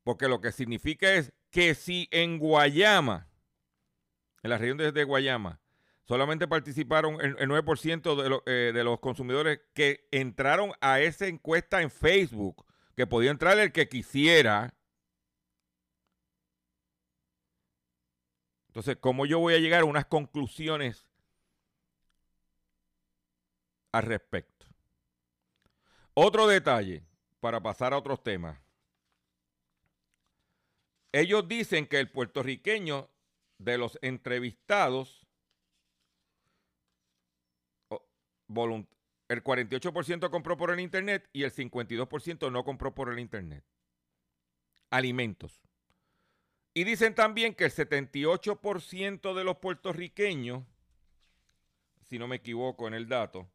Porque 0.02 0.28
lo 0.28 0.40
que 0.40 0.52
significa 0.52 1.12
es 1.12 1.32
que 1.50 1.74
si 1.74 2.08
en 2.10 2.38
Guayama, 2.38 3.28
en 4.42 4.50
la 4.50 4.58
región 4.58 4.78
de, 4.78 5.04
Guayama, 5.04 5.60
solamente 6.04 6.48
participaron 6.48 7.20
el, 7.20 7.36
9% 7.36 8.16
de, 8.16 8.40
eh, 8.46 8.72
de, 8.72 8.84
los 8.84 9.00
consumidores 9.00 9.60
que 9.74 10.08
entraron 10.10 10.72
a 10.80 11.00
esa 11.00 11.26
encuesta 11.26 11.82
en 11.82 11.90
Facebook, 11.90 12.64
que 12.96 13.06
podía 13.06 13.30
entrar 13.30 13.58
el 13.58 13.72
que 13.72 13.88
quisiera. 13.88 14.74
Entonces, 18.70 18.98
¿cómo 19.00 19.26
yo 19.26 19.40
voy 19.40 19.54
a 19.54 19.58
llegar 19.58 19.80
a 19.80 19.84
unas 19.84 20.06
conclusiones 20.06 21.04
al 23.90 24.04
respecto? 24.04 24.66
Otro 26.14 26.46
detalle, 26.46 27.02
para 27.40 27.60
pasar 27.60 27.92
a 27.92 27.98
otros 27.98 28.22
temas. 28.22 28.60
Ellos 31.10 31.48
dicen 31.48 31.88
que 31.88 31.98
el 31.98 32.12
puertorriqueño 32.12 33.10
de 33.58 33.76
los 33.76 33.98
entrevistados, 34.02 35.26
el 38.46 39.42
48% 39.42 40.30
compró 40.30 40.56
por 40.56 40.70
el 40.70 40.78
Internet 40.78 41.28
y 41.32 41.42
el 41.42 41.52
52% 41.52 42.52
no 42.52 42.62
compró 42.62 42.94
por 42.94 43.12
el 43.12 43.18
Internet. 43.18 43.64
Alimentos. 44.90 45.60
Y 46.80 46.84
dicen 46.84 47.14
también 47.14 47.54
que 47.54 47.64
el 47.64 47.72
78% 47.72 49.34
de 49.34 49.44
los 49.44 49.58
puertorriqueños, 49.58 50.64
si 52.08 52.18
no 52.18 52.26
me 52.26 52.36
equivoco 52.36 52.88
en 52.88 52.94
el 52.94 53.06
dato, 53.06 53.46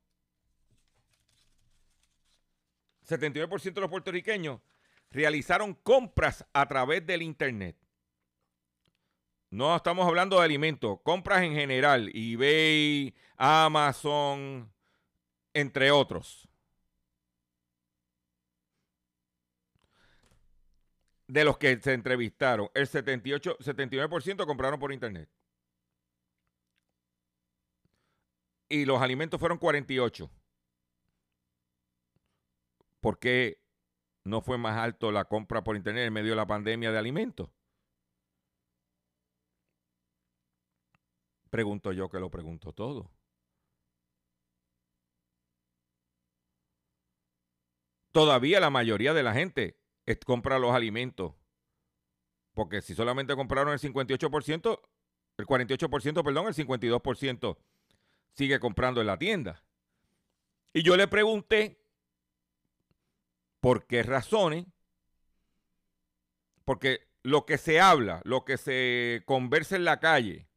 79% 3.09 3.73
de 3.73 3.81
los 3.81 3.89
puertorriqueños 3.89 4.61
realizaron 5.09 5.73
compras 5.73 6.45
a 6.53 6.67
través 6.67 7.03
del 7.07 7.23
Internet. 7.23 7.75
No 9.49 9.75
estamos 9.75 10.07
hablando 10.07 10.37
de 10.37 10.45
alimentos, 10.45 10.99
compras 11.01 11.41
en 11.41 11.55
general, 11.55 12.11
eBay, 12.13 13.15
Amazon, 13.37 14.71
entre 15.51 15.89
otros. 15.89 16.47
De 21.27 21.43
los 21.43 21.57
que 21.57 21.79
se 21.79 21.93
entrevistaron, 21.93 22.69
el 22.73 22.87
78, 22.87 23.57
79% 23.59 24.45
compraron 24.45 24.79
por 24.79 24.91
Internet. 24.93 25.29
Y 28.69 28.85
los 28.85 29.01
alimentos 29.01 29.39
fueron 29.39 29.57
48. 29.57 30.29
¿Por 32.99 33.19
qué 33.19 33.61
no 34.23 34.41
fue 34.41 34.57
más 34.57 34.77
alto 34.77 35.11
la 35.11 35.25
compra 35.25 35.63
por 35.63 35.75
internet 35.75 36.07
en 36.07 36.13
medio 36.13 36.31
de 36.31 36.35
la 36.35 36.47
pandemia 36.47 36.91
de 36.91 36.97
alimentos? 36.97 37.49
Pregunto 41.51 41.93
yo 41.93 42.09
que 42.09 42.19
lo 42.19 42.29
pregunto 42.31 42.73
todo. 42.73 43.11
Todavía 48.11 48.59
la 48.59 48.69
mayoría 48.69 49.13
de 49.13 49.23
la 49.23 49.33
gente 49.33 49.77
compra 50.25 50.59
los 50.59 50.73
alimentos. 50.73 51.33
Porque 52.53 52.81
si 52.81 52.95
solamente 52.95 53.35
compraron 53.35 53.73
el 53.73 53.79
58%, 53.79 54.79
el 55.37 55.45
48%, 55.45 56.23
perdón, 56.23 56.47
el 56.47 56.55
52% 56.55 57.57
sigue 58.33 58.59
comprando 58.59 59.01
en 59.01 59.07
la 59.07 59.17
tienda. 59.17 59.61
Y 60.73 60.83
yo 60.83 60.95
le 60.95 61.07
pregunté 61.07 61.79
¿Por 63.65 63.87
qué 63.87 64.03
razones? 64.03 64.67
Porque 66.65 67.07
lo 67.23 67.47
que 67.47 67.57
se 67.57 67.81
habla, 67.81 68.21
lo 68.23 68.45
que 68.45 68.57
se 68.57 69.23
conversa 69.25 69.75
en 69.75 69.85
la 69.85 69.99
calle, 69.99 70.47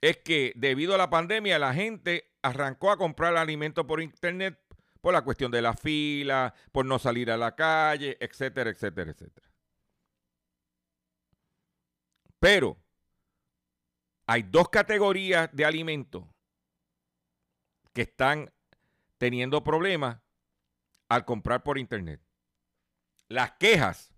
es 0.00 0.16
que 0.16 0.54
debido 0.56 0.94
a 0.94 0.96
la 0.96 1.10
pandemia 1.10 1.58
la 1.58 1.74
gente 1.74 2.32
arrancó 2.40 2.90
a 2.90 2.96
comprar 2.96 3.36
alimentos 3.36 3.84
por 3.84 4.00
internet 4.00 4.58
por 5.00 5.12
la 5.12 5.22
cuestión 5.22 5.50
de 5.50 5.62
la 5.62 5.74
fila, 5.74 6.54
por 6.72 6.84
no 6.84 6.98
salir 6.98 7.30
a 7.30 7.36
la 7.36 7.54
calle, 7.54 8.16
etcétera, 8.20 8.70
etcétera, 8.70 9.10
etcétera. 9.10 9.48
Pero 12.38 12.76
hay 14.26 14.42
dos 14.42 14.68
categorías 14.68 15.48
de 15.52 15.64
alimentos 15.64 16.24
que 17.92 18.02
están 18.02 18.52
teniendo 19.16 19.64
problemas 19.64 20.20
al 21.08 21.24
comprar 21.24 21.62
por 21.62 21.78
internet. 21.78 22.20
Las 23.28 23.52
quejas 23.52 24.14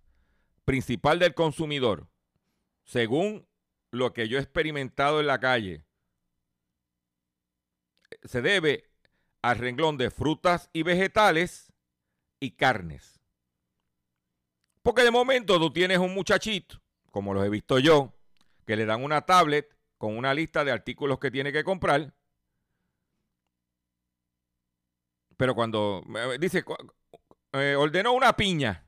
principal 0.65 1.19
del 1.19 1.35
consumidor, 1.35 2.09
según 2.85 3.49
lo 3.91 4.13
que 4.13 4.29
yo 4.29 4.39
he 4.39 4.43
experimentado 4.43 5.21
en 5.21 5.27
la 5.27 5.41
calle, 5.41 5.85
se 8.25 8.43
debe 8.43 8.90
al 9.43 9.59
renglón 9.59 9.97
de 9.97 10.11
frutas 10.11 10.71
y 10.73 10.83
vegetales 10.83 11.73
y 12.39 12.53
carnes. 12.53 13.21
Porque 14.83 15.03
de 15.03 15.11
momento 15.11 15.59
tú 15.59 15.73
tienes 15.73 15.99
un 15.99 16.15
muchachito, 16.15 16.81
como 17.11 17.35
los 17.35 17.45
he 17.45 17.51
visto 17.51 17.79
yo, 17.79 18.15
que 18.67 18.77
le 18.77 18.87
dan 18.87 19.05
una 19.05 19.23
tablet 19.23 19.77
con 19.99 20.17
una 20.17 20.33
lista 20.33 20.65
de 20.65 20.73
artículos 20.73 21.19
que 21.19 21.31
tiene 21.31 21.53
que 21.53 21.65
comprar 21.65 22.15
Pero 25.41 25.55
cuando 25.55 26.05
dice, 26.39 26.63
eh, 27.53 27.75
ordenó 27.75 28.13
una 28.13 28.37
piña. 28.37 28.87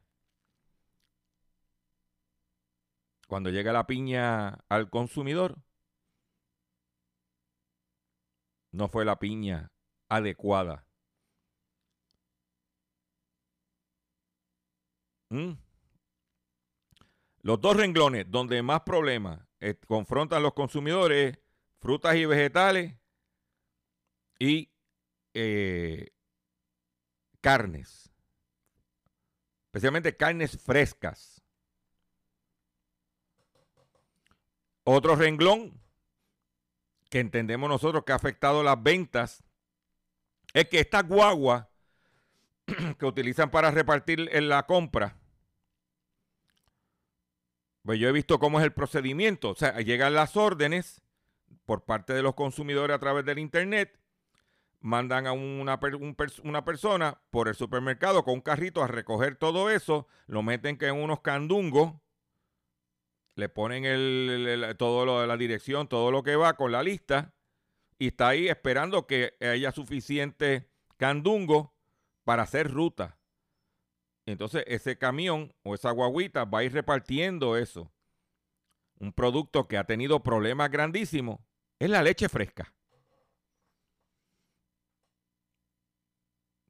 Cuando 3.26 3.48
llega 3.48 3.72
la 3.72 3.86
piña 3.86 4.58
al 4.68 4.90
consumidor, 4.90 5.56
no 8.70 8.88
fue 8.88 9.06
la 9.06 9.18
piña 9.18 9.71
adecuada. 10.12 10.87
¿Mm? 15.31 15.53
Los 17.40 17.61
dos 17.61 17.77
renglones 17.77 18.31
donde 18.31 18.62
más 18.62 18.83
problemas 18.83 19.40
eh, 19.61 19.75
confrontan 19.87 20.42
los 20.42 20.53
consumidores 20.53 21.38
frutas 21.81 22.14
y 22.16 22.27
vegetales 22.27 22.94
y 24.38 24.70
eh, 25.33 26.11
carnes, 27.40 28.12
especialmente 29.66 30.16
carnes 30.16 30.61
frescas. 30.62 31.42
Otro 34.85 35.16
renglón 35.16 35.81
que 37.09 37.20
entendemos 37.20 37.70
nosotros 37.70 38.05
que 38.05 38.12
ha 38.12 38.16
afectado 38.16 38.62
las 38.62 38.83
ventas 38.83 39.41
es 40.52 40.68
que 40.68 40.80
esta 40.80 41.02
guagua 41.02 41.70
que 42.98 43.06
utilizan 43.06 43.50
para 43.50 43.70
repartir 43.70 44.28
en 44.32 44.48
la 44.48 44.64
compra, 44.64 45.16
pues 47.84 47.98
yo 47.98 48.08
he 48.08 48.12
visto 48.12 48.38
cómo 48.38 48.60
es 48.60 48.64
el 48.64 48.72
procedimiento. 48.72 49.50
O 49.50 49.54
sea, 49.54 49.80
llegan 49.80 50.14
las 50.14 50.36
órdenes 50.36 51.02
por 51.64 51.84
parte 51.84 52.12
de 52.12 52.22
los 52.22 52.34
consumidores 52.34 52.94
a 52.94 53.00
través 53.00 53.24
del 53.24 53.38
Internet, 53.38 53.98
mandan 54.80 55.26
a 55.26 55.32
una, 55.32 55.78
una 56.42 56.64
persona 56.64 57.20
por 57.30 57.48
el 57.48 57.54
supermercado 57.54 58.24
con 58.24 58.34
un 58.34 58.40
carrito 58.40 58.82
a 58.82 58.88
recoger 58.88 59.36
todo 59.36 59.70
eso, 59.70 60.06
lo 60.26 60.42
meten 60.42 60.76
en 60.80 60.94
unos 60.96 61.20
candungos, 61.20 61.94
le 63.34 63.48
ponen 63.48 63.84
el, 63.84 64.74
todo 64.76 65.06
lo 65.06 65.20
de 65.20 65.26
la 65.26 65.36
dirección, 65.36 65.88
todo 65.88 66.10
lo 66.10 66.22
que 66.22 66.36
va 66.36 66.54
con 66.54 66.72
la 66.72 66.82
lista, 66.82 67.32
y 68.02 68.08
está 68.08 68.30
ahí 68.30 68.48
esperando 68.48 69.06
que 69.06 69.36
haya 69.40 69.70
suficiente 69.70 70.68
candungo 70.96 71.72
para 72.24 72.42
hacer 72.42 72.68
ruta. 72.68 73.16
Entonces 74.26 74.64
ese 74.66 74.98
camión 74.98 75.54
o 75.62 75.76
esa 75.76 75.92
guaguita 75.92 76.44
va 76.44 76.58
a 76.58 76.64
ir 76.64 76.72
repartiendo 76.72 77.56
eso. 77.56 77.92
Un 78.98 79.12
producto 79.12 79.68
que 79.68 79.78
ha 79.78 79.84
tenido 79.84 80.20
problemas 80.20 80.68
grandísimos 80.68 81.38
es 81.78 81.90
la 81.90 82.02
leche 82.02 82.28
fresca. 82.28 82.74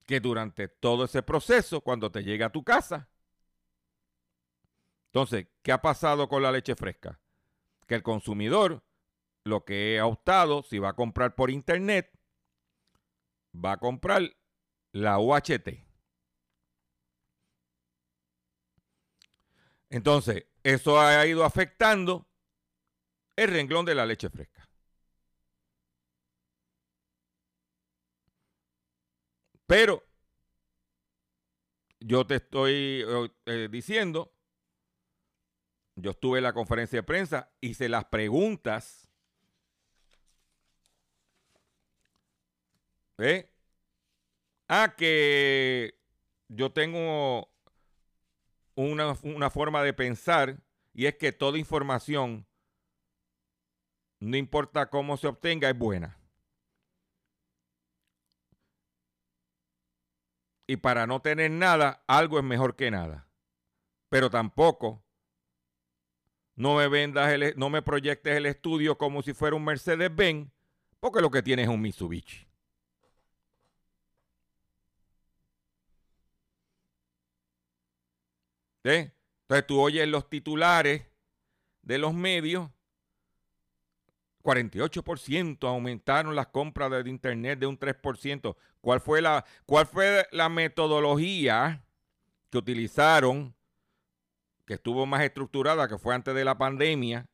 Que 0.05 0.21
durante 0.21 0.69
todo 0.69 1.07
ese 1.07 1.23
proceso, 1.23 1.81
cuando 1.81 2.13
te 2.13 2.23
llega 2.23 2.49
a 2.49 2.53
tu 2.53 2.63
casa, 2.63 3.09
entonces, 5.07 5.47
¿qué 5.63 5.73
ha 5.73 5.81
pasado 5.81 6.29
con 6.29 6.43
la 6.43 6.53
leche 6.53 6.77
fresca? 6.77 7.23
Que 7.87 7.95
el 7.95 8.03
consumidor 8.03 8.85
lo 9.45 9.65
que 9.65 9.99
ha 9.99 10.07
optado, 10.07 10.63
si 10.63 10.79
va 10.79 10.91
a 10.91 10.97
comprar 10.97 11.35
por 11.35 11.51
internet, 11.51 12.11
va 13.55 13.73
a 13.73 13.77
comprar 13.79 14.23
la 14.93 15.19
UHT. 15.19 15.85
Entonces, 19.91 20.47
eso 20.63 21.01
ha 21.01 21.27
ido 21.27 21.45
afectando 21.45 22.27
el 23.37 23.51
renglón 23.51 23.85
de 23.85 23.95
la 23.95 24.07
leche 24.07 24.31
fresca. 24.31 24.69
Pero 29.67 30.03
yo 32.01 32.27
te 32.27 32.37
estoy 32.37 33.05
eh, 33.47 33.69
diciendo, 33.71 34.35
yo 35.97 36.11
estuve 36.11 36.39
en 36.39 36.45
la 36.45 36.53
conferencia 36.53 36.99
de 36.99 37.03
prensa, 37.03 37.51
hice 37.61 37.89
las 37.89 38.05
preguntas. 38.07 39.02
Ah, 44.69 44.95
que 44.97 45.95
yo 46.49 46.73
tengo 46.73 47.49
una, 48.75 49.17
una 49.23 49.51
forma 49.51 49.83
de 49.83 49.93
pensar 49.93 50.59
y 50.95 51.07
es 51.07 51.17
que 51.17 51.33
toda 51.33 51.59
información, 51.59 52.47
no 54.21 54.37
importa 54.37 54.89
cómo 54.89 55.17
se 55.17 55.27
obtenga, 55.27 55.69
es 55.69 55.79
buena. 55.79 56.23
y 60.73 60.77
para 60.79 61.07
no 61.07 61.21
tener 61.21 61.51
nada, 61.51 62.03
algo 62.07 62.39
es 62.39 62.45
mejor 62.45 62.77
que 62.77 62.91
nada. 62.91 63.29
Pero 64.09 64.31
tampoco 64.31 65.05
no 66.55 66.77
me 66.77 66.89
vendas, 66.89 67.31
el, 67.33 67.55
no 67.57 67.69
me 67.69 67.83
proyectes 67.83 68.37
el 68.37 68.47
estudio 68.47 68.97
como 68.97 69.23
si 69.23 69.35
fuera 69.35 69.57
un 69.57 69.65
Mercedes-Benz, 69.65 70.51
porque 70.99 71.21
lo 71.21 71.31
que 71.31 71.43
tienes 71.43 71.65
es 71.65 71.69
un 71.75 71.81
Mitsubishi. 71.81 72.52
Entonces 78.85 79.67
tú 79.67 79.81
oyes 79.81 80.07
los 80.09 80.29
titulares 80.29 81.07
de 81.83 81.99
los 81.99 82.15
medios 82.15 82.71
48% 84.43 85.69
aumentaron 85.69 86.35
las 86.35 86.49
compras 86.49 86.91
de 86.91 87.09
Internet 87.09 87.59
de 87.59 87.67
un 87.67 87.79
3%. 87.79 88.57
¿Cuál 88.81 89.01
fue 89.01 89.23
la, 89.23 89.45
cuál 89.67 89.87
fue 89.87 90.27
la 90.33 90.49
metodología 90.49 91.85
que 92.51 92.59
utilizaron, 92.59 93.55
que 94.67 94.75
estuvo 94.75 95.07
más 95.07 95.23
estructurada, 95.23 95.89
que 95.89 95.99
fue 95.99 96.15
antes 96.15 96.35
de 96.35 96.45
la 96.45 96.59
pandemia, 96.59 97.27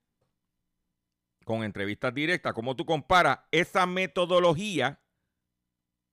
con 1.44 1.64
entrevistas 1.64 2.12
directas? 2.12 2.52
¿Cómo 2.52 2.76
tú 2.76 2.84
comparas 2.84 3.38
esa 3.50 3.86
metodología 3.86 5.00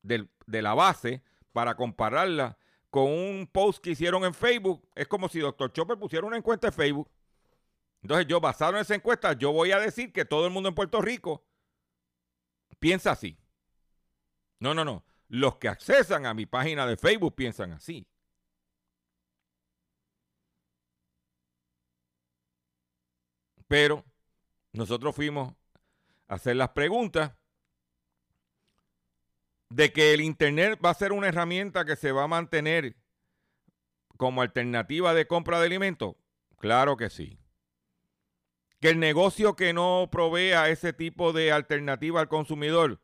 de 0.01 0.61
la 0.61 0.73
base 0.73 1.21
para 1.51 1.75
compararla 1.75 2.57
con 2.95 3.11
un 3.11 3.49
post 3.51 3.83
que 3.83 3.91
hicieron 3.91 4.23
en 4.23 4.33
Facebook? 4.33 4.87
Es 4.95 5.07
como 5.07 5.27
si 5.27 5.39
Dr. 5.39 5.71
Chopper 5.73 5.97
pusiera 5.97 6.25
una 6.25 6.37
encuesta 6.37 6.67
en 6.67 6.73
Facebook 6.73 7.09
entonces 8.05 8.27
yo, 8.27 8.39
basado 8.39 8.73
en 8.75 8.81
esa 8.81 8.93
encuesta, 8.93 9.33
yo 9.33 9.51
voy 9.51 9.71
a 9.71 9.79
decir 9.79 10.13
que 10.13 10.25
todo 10.25 10.45
el 10.45 10.53
mundo 10.53 10.69
en 10.69 10.75
Puerto 10.75 11.01
Rico 11.01 11.43
piensa 12.77 13.11
así. 13.11 13.35
No, 14.59 14.75
no, 14.75 14.85
no. 14.85 15.03
Los 15.27 15.57
que 15.57 15.69
accesan 15.69 16.27
a 16.27 16.35
mi 16.35 16.45
página 16.45 16.85
de 16.85 16.97
Facebook 16.97 17.33
piensan 17.33 17.71
así. 17.71 18.05
Pero 23.67 24.05
nosotros 24.71 25.15
fuimos 25.15 25.55
a 26.27 26.35
hacer 26.35 26.57
las 26.57 26.69
preguntas 26.69 27.33
de 29.69 29.91
que 29.91 30.13
el 30.13 30.21
Internet 30.21 30.79
va 30.83 30.91
a 30.91 30.95
ser 30.95 31.11
una 31.11 31.27
herramienta 31.27 31.85
que 31.85 31.95
se 31.95 32.11
va 32.11 32.23
a 32.23 32.27
mantener 32.27 32.95
como 34.17 34.41
alternativa 34.41 35.13
de 35.13 35.27
compra 35.27 35.59
de 35.59 35.65
alimentos. 35.67 36.15
Claro 36.57 36.97
que 36.97 37.09
sí 37.09 37.39
que 38.85 38.91
el 38.91 38.99
negocio 38.99 39.55
que 39.55 39.73
no 39.73 40.09
provea 40.11 40.69
ese 40.69 40.93
tipo 40.93 41.33
de 41.33 41.51
alternativa 41.51 42.21
al 42.21 42.27
consumidor 42.27 43.01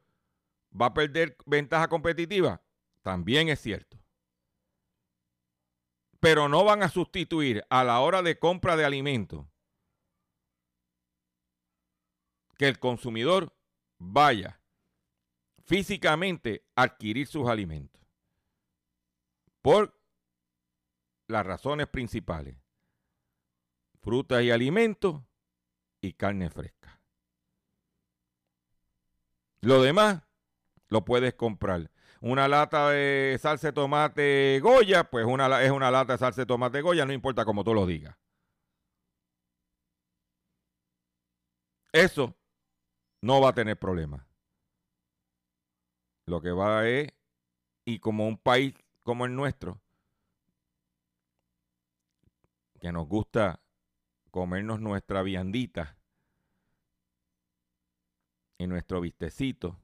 va 0.79 0.85
a 0.85 0.93
perder 0.93 1.35
ventaja 1.47 1.87
competitiva, 1.87 2.61
también 3.01 3.49
es 3.49 3.61
cierto. 3.61 3.97
Pero 6.19 6.47
no 6.49 6.63
van 6.63 6.83
a 6.83 6.89
sustituir 6.89 7.65
a 7.69 7.83
la 7.83 7.99
hora 7.99 8.21
de 8.21 8.37
compra 8.37 8.75
de 8.75 8.85
alimentos 8.85 9.47
que 12.59 12.67
el 12.67 12.77
consumidor 12.77 13.51
vaya 13.97 14.60
físicamente 15.71 16.65
adquirir 16.75 17.27
sus 17.27 17.47
alimentos. 17.47 18.01
Por 19.61 19.97
las 21.29 21.45
razones 21.45 21.87
principales. 21.87 22.57
Frutas 24.01 24.43
y 24.43 24.51
alimentos 24.51 25.21
y 26.01 26.11
carne 26.11 26.49
fresca. 26.49 26.99
Lo 29.61 29.81
demás 29.81 30.23
lo 30.89 31.05
puedes 31.05 31.35
comprar. 31.35 31.89
Una 32.19 32.49
lata 32.49 32.89
de 32.89 33.37
salsa 33.41 33.67
de 33.67 33.73
tomate 33.73 34.59
Goya, 34.61 35.05
pues 35.05 35.25
una, 35.25 35.63
es 35.63 35.71
una 35.71 35.89
lata 35.89 36.13
de 36.13 36.19
salsa 36.19 36.41
de 36.41 36.47
tomate 36.47 36.81
Goya, 36.81 37.05
no 37.05 37.13
importa 37.13 37.45
cómo 37.45 37.63
tú 37.63 37.73
lo 37.73 37.85
digas. 37.85 38.17
Eso 41.93 42.35
no 43.21 43.39
va 43.39 43.49
a 43.49 43.53
tener 43.53 43.79
problema. 43.79 44.27
Lo 46.25 46.41
que 46.41 46.51
va 46.51 46.87
es, 46.87 47.11
y 47.85 47.99
como 47.99 48.27
un 48.27 48.37
país 48.37 48.73
como 49.03 49.25
el 49.25 49.35
nuestro, 49.35 49.81
que 52.79 52.91
nos 52.91 53.07
gusta 53.07 53.61
comernos 54.31 54.79
nuestra 54.79 55.21
viandita 55.21 55.97
y 58.57 58.67
nuestro 58.67 59.01
vistecito, 59.01 59.79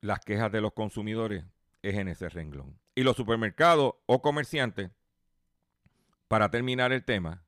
las 0.00 0.20
quejas 0.20 0.50
de 0.52 0.60
los 0.60 0.72
consumidores 0.72 1.44
es 1.82 1.96
en 1.96 2.08
ese 2.08 2.28
renglón. 2.28 2.78
Y 2.94 3.02
los 3.02 3.16
supermercados 3.16 3.94
o 4.06 4.22
comerciantes, 4.22 4.90
para 6.28 6.50
terminar 6.50 6.92
el 6.92 7.04
tema, 7.04 7.44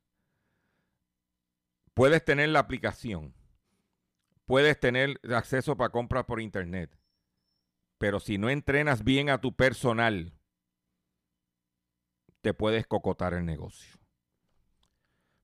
puedes 1.95 2.25
tener 2.25 2.49
la 2.51 2.61
aplicación, 2.61 3.35
puedes 4.49 4.81
tener 4.81 5.21
acceso 5.31 5.77
para 5.77 5.91
compras 5.91 6.25
por 6.25 6.41
internet, 6.41 6.99
pero 7.99 8.19
si 8.19 8.39
no 8.39 8.49
entrenas 8.49 9.05
bien 9.05 9.29
a 9.29 9.43
tu 9.43 9.55
personal, 9.55 10.33
te 12.41 12.55
puedes 12.55 12.87
cocotar 12.87 13.35
el 13.35 13.45
negocio. 13.45 14.01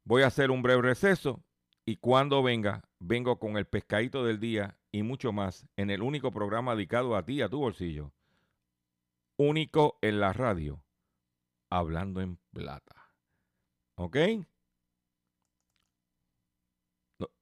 Voy 0.04 0.22
a 0.22 0.28
hacer 0.28 0.50
un 0.50 0.62
breve 0.62 0.82
receso 0.82 1.42
Y 1.86 1.96
cuando 1.96 2.42
venga, 2.42 2.82
vengo 2.98 3.38
con 3.38 3.58
el 3.58 3.66
pescadito 3.66 4.24
del 4.24 4.40
día 4.40 4.78
y 4.90 5.02
mucho 5.02 5.32
más 5.32 5.66
en 5.76 5.90
el 5.90 6.00
único 6.00 6.30
programa 6.30 6.74
dedicado 6.74 7.14
a 7.14 7.26
ti, 7.26 7.42
a 7.42 7.50
tu 7.50 7.58
bolsillo. 7.58 8.14
Único 9.36 9.98
en 10.00 10.18
la 10.18 10.32
radio, 10.32 10.82
hablando 11.68 12.22
en 12.22 12.38
plata. 12.54 13.12
¿Ok? 13.96 14.16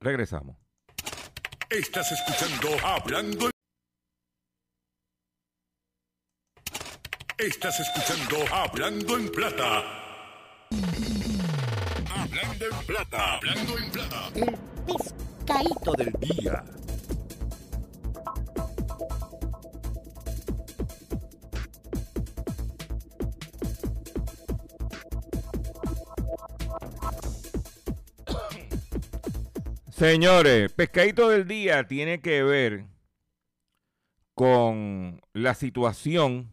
regresamos. 0.00 0.61
Estás 1.72 2.12
escuchando 2.12 2.86
Hablando 2.86 3.46
en 3.46 3.52
Estás 7.38 7.80
escuchando 7.80 8.44
Hablando 8.54 9.16
en 9.16 9.30
Plata. 9.30 9.82
Hablando 12.14 12.66
en 12.66 12.86
Plata. 12.86 13.36
Hablando 13.36 13.78
en 13.78 13.90
Plata. 13.90 14.28
El 14.34 14.58
pescadito 14.84 15.92
del 15.92 16.12
día. 16.20 16.62
Señores, 30.02 30.72
pescadito 30.72 31.28
del 31.28 31.46
día 31.46 31.86
tiene 31.86 32.20
que 32.20 32.42
ver 32.42 32.86
con 34.34 35.22
la 35.32 35.54
situación 35.54 36.52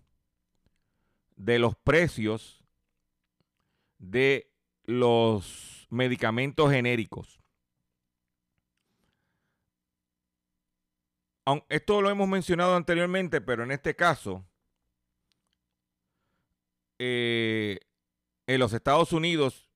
de 1.36 1.58
los 1.58 1.76
precios 1.76 2.64
de 3.98 4.54
los 4.84 5.88
medicamentos 5.90 6.70
genéricos. 6.72 7.42
Esto 11.70 12.04
lo 12.04 12.12
hemos 12.12 12.28
mencionado 12.28 12.76
anteriormente, 12.76 13.42
pero 13.42 13.64
en 13.64 13.72
este 13.72 13.96
caso, 13.96 14.46
eh, 17.00 17.80
en 18.46 18.60
los 18.60 18.74
Estados 18.74 19.12
Unidos 19.12 19.72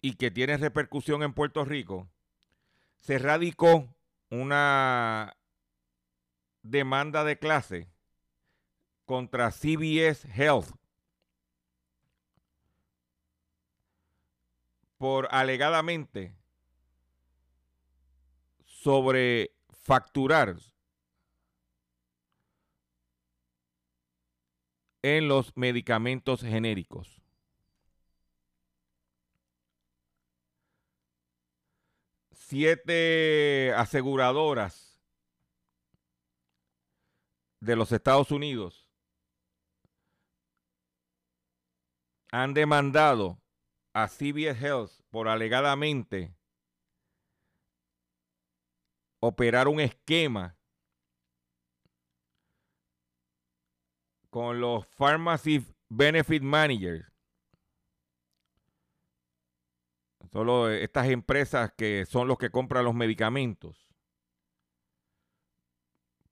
y 0.00 0.14
que 0.14 0.30
tiene 0.30 0.56
repercusión 0.58 1.24
en 1.24 1.34
Puerto 1.34 1.64
Rico, 1.64 2.11
se 3.02 3.18
radicó 3.18 3.92
una 4.30 5.36
demanda 6.62 7.24
de 7.24 7.38
clase 7.38 7.88
contra 9.04 9.50
CBS 9.50 10.28
Health 10.32 10.70
por 14.98 15.26
alegadamente 15.32 16.32
sobre 18.64 19.52
facturar 19.68 20.56
en 25.02 25.26
los 25.26 25.56
medicamentos 25.56 26.42
genéricos. 26.42 27.21
Siete 32.52 33.72
aseguradoras 33.74 35.00
de 37.60 37.76
los 37.76 37.90
Estados 37.92 38.30
Unidos 38.30 38.90
han 42.30 42.52
demandado 42.52 43.40
a 43.94 44.06
CBS 44.06 44.60
Health 44.60 44.90
por 45.08 45.28
alegadamente 45.28 46.36
operar 49.18 49.66
un 49.66 49.80
esquema 49.80 50.54
con 54.28 54.60
los 54.60 54.86
Pharmacy 54.88 55.66
Benefit 55.88 56.42
Managers. 56.42 57.11
Solo 60.32 60.70
estas 60.70 61.08
empresas 61.08 61.72
que 61.76 62.06
son 62.06 62.26
los 62.26 62.38
que 62.38 62.50
compran 62.50 62.84
los 62.84 62.94
medicamentos 62.94 63.86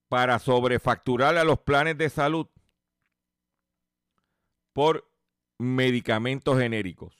para 0.08 0.38
sobrefacturar 0.38 1.36
a 1.36 1.44
los 1.44 1.60
planes 1.60 1.98
de 1.98 2.08
salud 2.08 2.48
por 4.72 5.12
medicamentos 5.58 6.58
genéricos. 6.58 7.14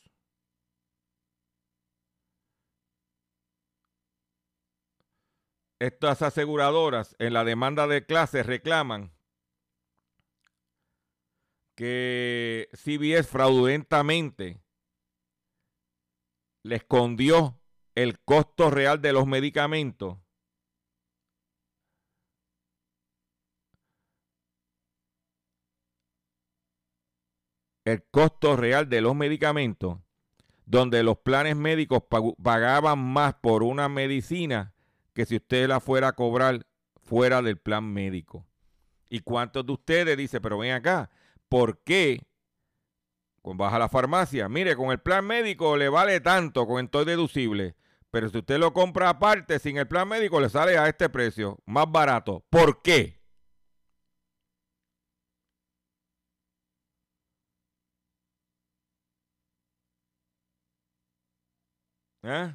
Estas 5.78 6.22
aseguradoras 6.22 7.14
en 7.18 7.34
la 7.34 7.44
demanda 7.44 7.86
de 7.86 8.06
clases 8.06 8.46
reclaman 8.46 9.12
que 11.74 12.68
CBS 12.72 13.28
fraudulentamente 13.28 14.62
le 16.62 16.76
escondió 16.76 17.60
el 17.94 18.18
costo 18.20 18.70
real 18.70 19.00
de 19.00 19.12
los 19.12 19.26
medicamentos 19.26 20.18
el 27.84 28.02
costo 28.10 28.56
real 28.56 28.88
de 28.88 29.00
los 29.00 29.14
medicamentos, 29.14 29.98
donde 30.66 31.02
los 31.02 31.18
planes 31.18 31.56
médicos 31.56 32.04
pagaban 32.42 32.98
más 32.98 33.34
por 33.34 33.62
una 33.62 33.88
medicina 33.88 34.74
que 35.12 35.26
si 35.26 35.36
usted 35.36 35.68
la 35.68 35.80
fuera 35.80 36.08
a 36.08 36.12
cobrar 36.12 36.66
fuera 37.02 37.42
del 37.42 37.58
plan 37.58 37.92
médico. 37.92 38.46
¿Y 39.08 39.20
cuántos 39.20 39.66
de 39.66 39.72
ustedes 39.72 40.16
dicen, 40.16 40.40
pero 40.40 40.58
ven 40.58 40.72
acá, 40.72 41.10
¿por 41.48 41.82
qué? 41.82 42.24
Vas 43.42 43.72
a 43.72 43.78
la 43.78 43.88
farmacia, 43.88 44.48
mire, 44.48 44.76
con 44.76 44.90
el 44.90 45.00
plan 45.00 45.26
médico 45.26 45.76
le 45.76 45.88
vale 45.88 46.20
tanto 46.20 46.66
con 46.66 46.88
todo 46.88 47.04
deducible, 47.04 47.74
pero 48.10 48.28
si 48.28 48.38
usted 48.38 48.58
lo 48.58 48.72
compra 48.72 49.08
aparte 49.08 49.58
sin 49.58 49.76
el 49.78 49.88
plan 49.88 50.08
médico 50.08 50.40
le 50.40 50.48
sale 50.50 50.78
a 50.78 50.88
este 50.88 51.08
precio, 51.08 51.58
más 51.66 51.90
barato. 51.90 52.44
¿Por 52.50 52.82
qué? 52.82 53.20
¿Eh? 62.22 62.54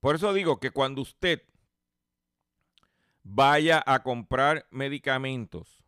Por 0.00 0.16
eso 0.16 0.32
digo 0.32 0.58
que 0.60 0.70
cuando 0.70 1.00
usted 1.00 1.42
vaya 3.22 3.82
a 3.86 4.02
comprar 4.02 4.66
medicamentos, 4.70 5.81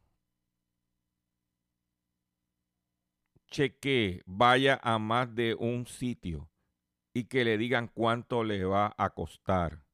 cheque, 3.55 4.23
vaya 4.27 4.81
a 4.83 4.99
más 4.99 5.35
de 5.35 5.55
un 5.55 5.87
sitio 5.87 6.51
y 7.12 7.25
que 7.25 7.45
le 7.45 7.57
digan 7.57 7.88
cuánto 7.88 8.43
le 8.43 8.64
va 8.64 8.95
a 8.99 9.11
costar. 9.11 9.85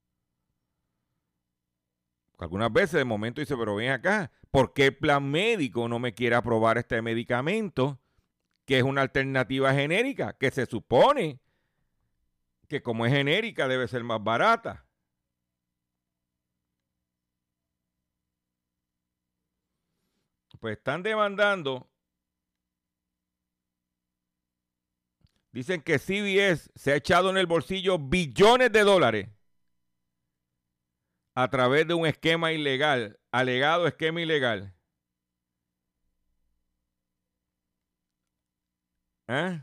Algunas 2.39 2.73
veces 2.73 2.93
de 2.93 3.05
momento 3.05 3.41
dice, 3.43 3.57
pero 3.57 3.77
ven 3.77 3.91
acá, 3.91 4.33
¿por 4.51 4.73
qué 4.73 4.87
el 4.87 4.97
plan 4.97 5.31
médico 5.31 5.89
no 5.89 5.99
me 5.99 6.15
quiere 6.15 6.37
aprobar 6.37 6.79
este 6.79 7.03
medicamento? 7.03 8.01
que 8.71 8.79
es 8.79 8.85
una 8.85 9.01
alternativa 9.01 9.75
genérica, 9.75 10.35
que 10.35 10.49
se 10.53 10.65
supone 10.65 11.41
que 12.69 12.81
como 12.81 13.05
es 13.05 13.13
genérica 13.13 13.67
debe 13.67 13.89
ser 13.89 14.05
más 14.05 14.23
barata. 14.23 14.87
Pues 20.61 20.77
están 20.77 21.03
demandando. 21.03 21.91
Dicen 25.53 25.83
que 25.83 25.99
CBS 25.99 26.71
se 26.75 26.93
ha 26.93 26.97
echado 26.97 27.31
en 27.31 27.37
el 27.37 27.47
bolsillo 27.47 27.99
billones 27.99 28.73
de 28.73 28.85
dólares 28.85 29.29
a 31.35 31.49
través 31.49 31.87
de 31.89 31.95
un 31.95 32.07
esquema 32.07 32.53
ilegal, 32.53 33.19
alegado 33.33 33.87
esquema 33.87 34.21
ilegal 34.21 34.75
¿Eh? 39.31 39.61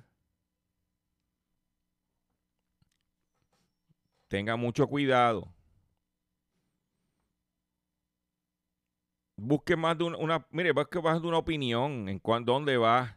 Tenga 4.30 4.56
mucho 4.56 4.88
cuidado. 4.88 5.54
Busque 9.36 9.76
más 9.76 9.98
de 9.98 10.06
una, 10.06 10.48
mire, 10.52 10.72
busque 10.72 11.02
más 11.02 11.22
de 11.22 11.28
una 11.28 11.38
opinión 11.38 12.08
en 12.10 12.20
cuán, 12.20 12.46
dónde 12.46 12.78
va 12.78 13.17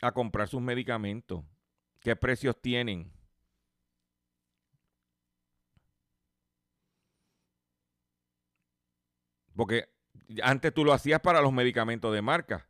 a 0.00 0.12
comprar 0.12 0.48
sus 0.48 0.60
medicamentos, 0.60 1.44
qué 2.00 2.16
precios 2.16 2.60
tienen. 2.60 3.12
Porque 9.54 9.88
antes 10.42 10.72
tú 10.72 10.84
lo 10.84 10.92
hacías 10.92 11.20
para 11.20 11.42
los 11.42 11.52
medicamentos 11.52 12.14
de 12.14 12.22
marca. 12.22 12.68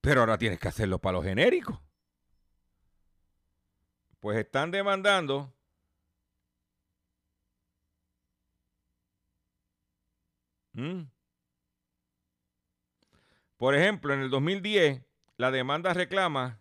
Pero 0.00 0.20
ahora 0.20 0.38
tienes 0.38 0.60
que 0.60 0.68
hacerlo 0.68 0.98
para 0.98 1.14
los 1.14 1.24
genéricos. 1.24 1.80
pues 4.20 4.38
están 4.38 4.70
demandando 4.70 5.54
¿Mm? 10.74 11.04
Por 13.56 13.74
ejemplo, 13.74 14.12
en 14.12 14.20
el 14.20 14.30
2010, 14.30 15.03
la 15.36 15.50
demanda 15.50 15.92
reclama 15.92 16.60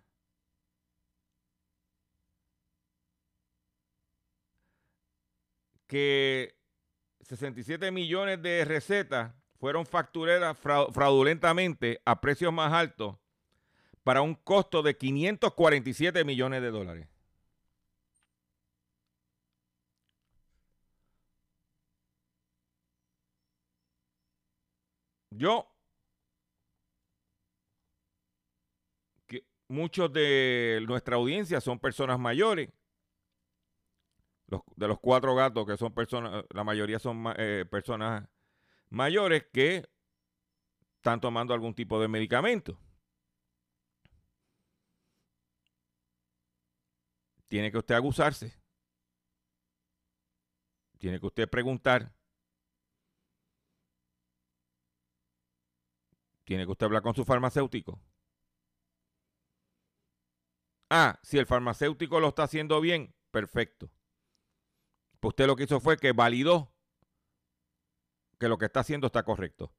que 5.87 6.55
67 7.21 7.91
millones 7.91 8.41
de 8.41 8.65
recetas 8.65 9.33
fueron 9.59 9.85
facturadas 9.85 10.57
fraudulentamente 10.57 12.01
a 12.05 12.19
precios 12.19 12.51
más 12.51 12.73
altos 12.73 13.17
para 14.03 14.21
un 14.21 14.35
costo 14.35 14.81
de 14.83 14.97
547 14.97 16.25
millones 16.25 16.61
de 16.61 16.71
dólares. 16.71 17.07
Yo, 25.31 25.67
que 29.27 29.43
muchos 29.67 30.11
de 30.11 30.83
nuestra 30.87 31.15
audiencia 31.15 31.61
son 31.61 31.79
personas 31.79 32.19
mayores, 32.19 32.69
de 34.75 34.87
los 34.87 34.99
cuatro 34.99 35.33
gatos 35.35 35.65
que 35.65 35.77
son 35.77 35.93
personas, 35.93 36.45
la 36.53 36.63
mayoría 36.63 36.99
son 36.99 37.23
eh, 37.37 37.65
personas 37.69 38.27
mayores 38.89 39.45
que 39.51 39.89
están 40.97 41.19
tomando 41.19 41.53
algún 41.53 41.73
tipo 41.73 41.99
de 41.99 42.07
medicamento. 42.07 42.77
Tiene 47.47 47.71
que 47.71 47.77
usted 47.77 47.95
aguzarse. 47.95 48.53
Tiene 50.97 51.19
que 51.19 51.25
usted 51.25 51.49
preguntar 51.49 52.13
Tiene 56.45 56.65
que 56.65 56.71
usted 56.71 56.85
hablar 56.85 57.01
con 57.01 57.15
su 57.15 57.23
farmacéutico. 57.23 57.99
Ah, 60.95 61.19
si 61.23 61.39
el 61.39 61.47
farmacéutico 61.47 62.19
lo 62.19 62.27
está 62.27 62.43
haciendo 62.43 62.79
bien, 62.79 63.15
perfecto. 63.31 63.89
Pues 65.19 65.31
usted 65.31 65.47
lo 65.47 65.55
que 65.55 65.63
hizo 65.63 65.79
fue 65.79 65.97
que 65.97 66.11
validó 66.11 66.71
que 68.39 68.47
lo 68.47 68.59
que 68.59 68.65
está 68.65 68.81
haciendo 68.81 69.07
está 69.07 69.23
correcto. 69.23 69.73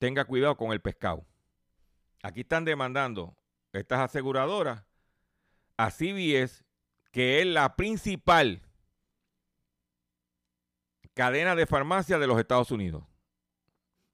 Tenga 0.00 0.24
cuidado 0.24 0.56
con 0.56 0.72
el 0.72 0.80
pescado. 0.80 1.24
Aquí 2.24 2.40
están 2.40 2.64
demandando 2.64 3.36
estas 3.72 4.00
aseguradoras 4.00 4.84
a 5.76 5.92
CBS, 5.92 6.64
que 7.12 7.42
es 7.42 7.46
la 7.46 7.76
principal 7.76 8.62
cadena 11.14 11.54
de 11.54 11.66
farmacia 11.66 12.18
de 12.18 12.26
los 12.26 12.40
Estados 12.40 12.72
Unidos. 12.72 13.04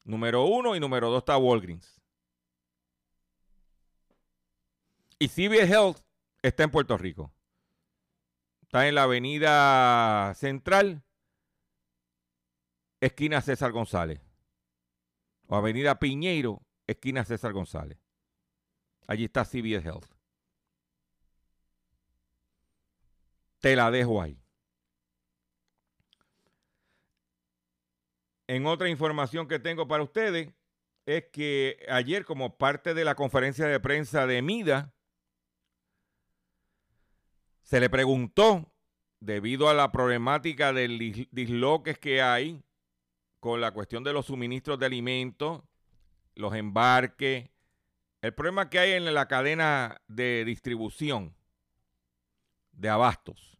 Número 0.04 0.44
uno 0.44 0.76
y 0.76 0.80
número 0.80 1.10
dos 1.10 1.20
está 1.20 1.36
Walgreens. 1.38 2.00
Y 5.18 5.28
CVS 5.28 5.70
Health 5.70 5.98
está 6.42 6.64
en 6.64 6.70
Puerto 6.70 6.98
Rico. 6.98 7.32
Está 8.62 8.86
en 8.86 8.96
la 8.96 9.04
avenida 9.04 10.34
central, 10.34 11.02
esquina 13.00 13.40
César 13.40 13.72
González. 13.72 14.20
O 15.46 15.56
avenida 15.56 15.98
Piñeiro, 15.98 16.62
esquina 16.86 17.24
César 17.24 17.52
González. 17.52 17.98
Allí 19.06 19.24
está 19.24 19.44
CVS 19.44 19.86
Health. 19.86 20.14
Te 23.60 23.76
la 23.76 23.90
dejo 23.90 24.20
ahí. 24.20 24.43
En 28.46 28.66
otra 28.66 28.88
información 28.88 29.48
que 29.48 29.59
tengo 29.59 29.88
para 29.88 30.02
ustedes 30.02 30.52
es 31.07 31.24
que 31.33 31.85
ayer 31.88 32.24
como 32.24 32.57
parte 32.57 32.94
de 32.94 33.04
la 33.04 33.14
conferencia 33.14 33.66
de 33.66 33.80
prensa 33.80 34.26
de 34.26 34.42
MIDA, 34.42 34.92
se 37.62 37.80
le 37.80 37.88
preguntó, 37.88 38.70
debido 39.20 39.70
a 39.70 39.74
la 39.74 39.90
problemática 39.90 40.72
del 40.74 40.98
disloques 41.30 41.98
que 41.98 42.20
hay 42.20 42.62
con 43.40 43.61
la 43.61 43.72
cuestión 43.72 44.04
de 44.04 44.12
los 44.12 44.26
suministros 44.26 44.78
de 44.78 44.87
alimentos, 44.87 45.62
los 46.35 46.54
embarques, 46.54 47.48
el 48.20 48.35
problema 48.35 48.68
que 48.68 48.78
hay 48.78 48.92
en 48.92 49.12
la 49.12 49.28
cadena 49.28 50.00
de 50.09 50.44
distribución 50.44 51.35
de 52.72 52.88
abastos. 52.88 53.59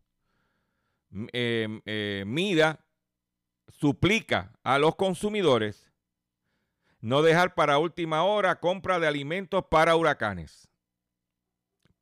Eh, 1.33 1.81
eh, 1.87 2.25
MIDA 2.27 2.85
suplica 3.85 4.51
a 4.62 4.79
los 4.79 4.97
consumidores 4.97 5.92
no 7.01 7.20
dejar 7.20 7.55
para 7.55 7.77
última 7.77 8.25
hora 8.25 8.59
compra 8.59 8.99
de 8.99 9.07
alimentos 9.07 9.62
para 9.70 9.94
huracanes. 9.94 10.70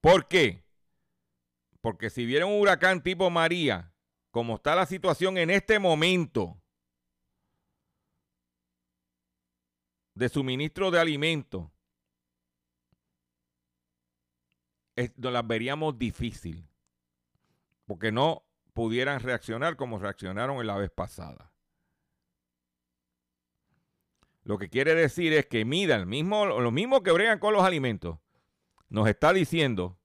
¿Por 0.01 0.29
qué? 0.29 0.65
Porque 1.81 2.09
si 2.09 2.25
viene 2.25 2.45
un 2.45 2.61
huracán 2.61 3.03
tipo 3.03 3.29
María, 3.31 3.93
como 4.31 4.55
está 4.55 4.77
la 4.77 4.87
situación 4.87 5.37
en 5.39 5.51
este 5.51 5.81
momento 5.81 6.57
de 10.15 10.29
suministro 10.29 10.93
de 10.93 11.01
alimentos, 11.01 11.69
las 15.17 15.47
veríamos 15.49 15.99
difícil. 15.99 16.65
Porque 17.87 18.13
no 18.13 18.47
pudieran 18.73 19.19
reaccionar 19.19 19.75
como 19.75 19.99
reaccionaron 19.99 20.59
en 20.59 20.69
la 20.69 20.77
vez 20.77 20.93
pasada. 20.93 21.52
Lo 24.45 24.59
que 24.59 24.69
quiere 24.69 24.95
decir 24.95 25.33
es 25.33 25.47
que 25.47 25.65
Mida, 25.65 26.05
mismo, 26.05 26.47
lo 26.47 26.71
mismo 26.71 27.03
que 27.03 27.13
bregan 27.13 27.39
con 27.39 27.53
los 27.53 27.63
alimentos, 27.63 28.19
nos 28.89 29.09
está 29.09 29.33
diciendo 29.33 29.99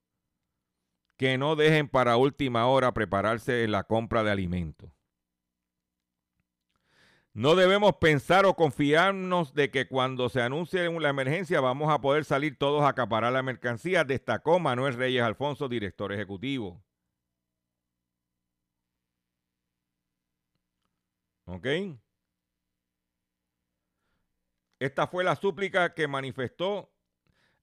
que 1.18 1.38
no 1.38 1.56
dejen 1.56 1.90
para 1.90 2.18
última 2.18 2.68
hora 2.68 2.94
prepararse 2.94 3.68
la 3.68 3.84
compra 3.84 4.24
de 4.24 4.32
alimentos. 4.32 4.92
No 7.34 7.56
debemos 7.56 7.96
pensar 7.98 8.46
o 8.46 8.56
confiarnos 8.56 9.54
de 9.54 9.70
que 9.70 9.88
cuando 9.88 10.30
se 10.30 10.42
anuncie 10.42 10.90
la 10.90 11.10
emergencia 11.10 11.62
vamos 11.62 11.92
a 11.94 12.02
poder 12.02 12.26
salir 12.26 12.58
todos 12.58 12.84
a 12.84 12.90
acaparar 12.90 13.32
la 13.32 13.44
mercancía, 13.44 14.04
destacó 14.04 14.60
Manuel 14.60 14.96
Reyes 14.96 15.22
Alfonso, 15.24 15.68
director 15.70 16.12
ejecutivo. 16.12 16.82
¿Ok? 21.46 21.68
Esta 24.80 25.08
fue 25.08 25.24
la 25.24 25.36
súplica 25.36 25.94
que 25.94 26.08
manifestó 26.08 26.92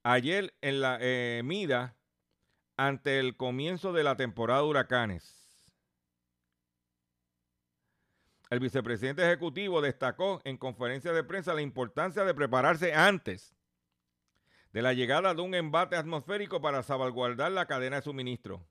ayer 0.02 0.54
en 0.60 0.80
la 0.80 0.98
eh, 1.00 1.42
MIDA 1.44 1.96
ante 2.76 3.20
el 3.20 3.36
comienzo 3.36 3.92
de 3.92 4.02
la 4.02 4.16
temporada 4.16 4.62
de 4.62 4.68
huracanes. 4.68 5.44
El 8.50 8.60
vicepresidente 8.60 9.22
ejecutivo 9.22 9.80
destacó 9.80 10.40
en 10.44 10.58
conferencia 10.58 11.12
de 11.12 11.24
prensa 11.24 11.54
la 11.54 11.62
importancia 11.62 12.24
de 12.24 12.34
prepararse 12.34 12.92
antes 12.94 13.56
de 14.72 14.82
la 14.82 14.92
llegada 14.92 15.34
de 15.34 15.42
un 15.42 15.54
embate 15.54 15.96
atmosférico 15.96 16.60
para 16.60 16.82
salvaguardar 16.82 17.52
la 17.52 17.66
cadena 17.66 17.96
de 17.96 18.02
suministro. 18.02 18.66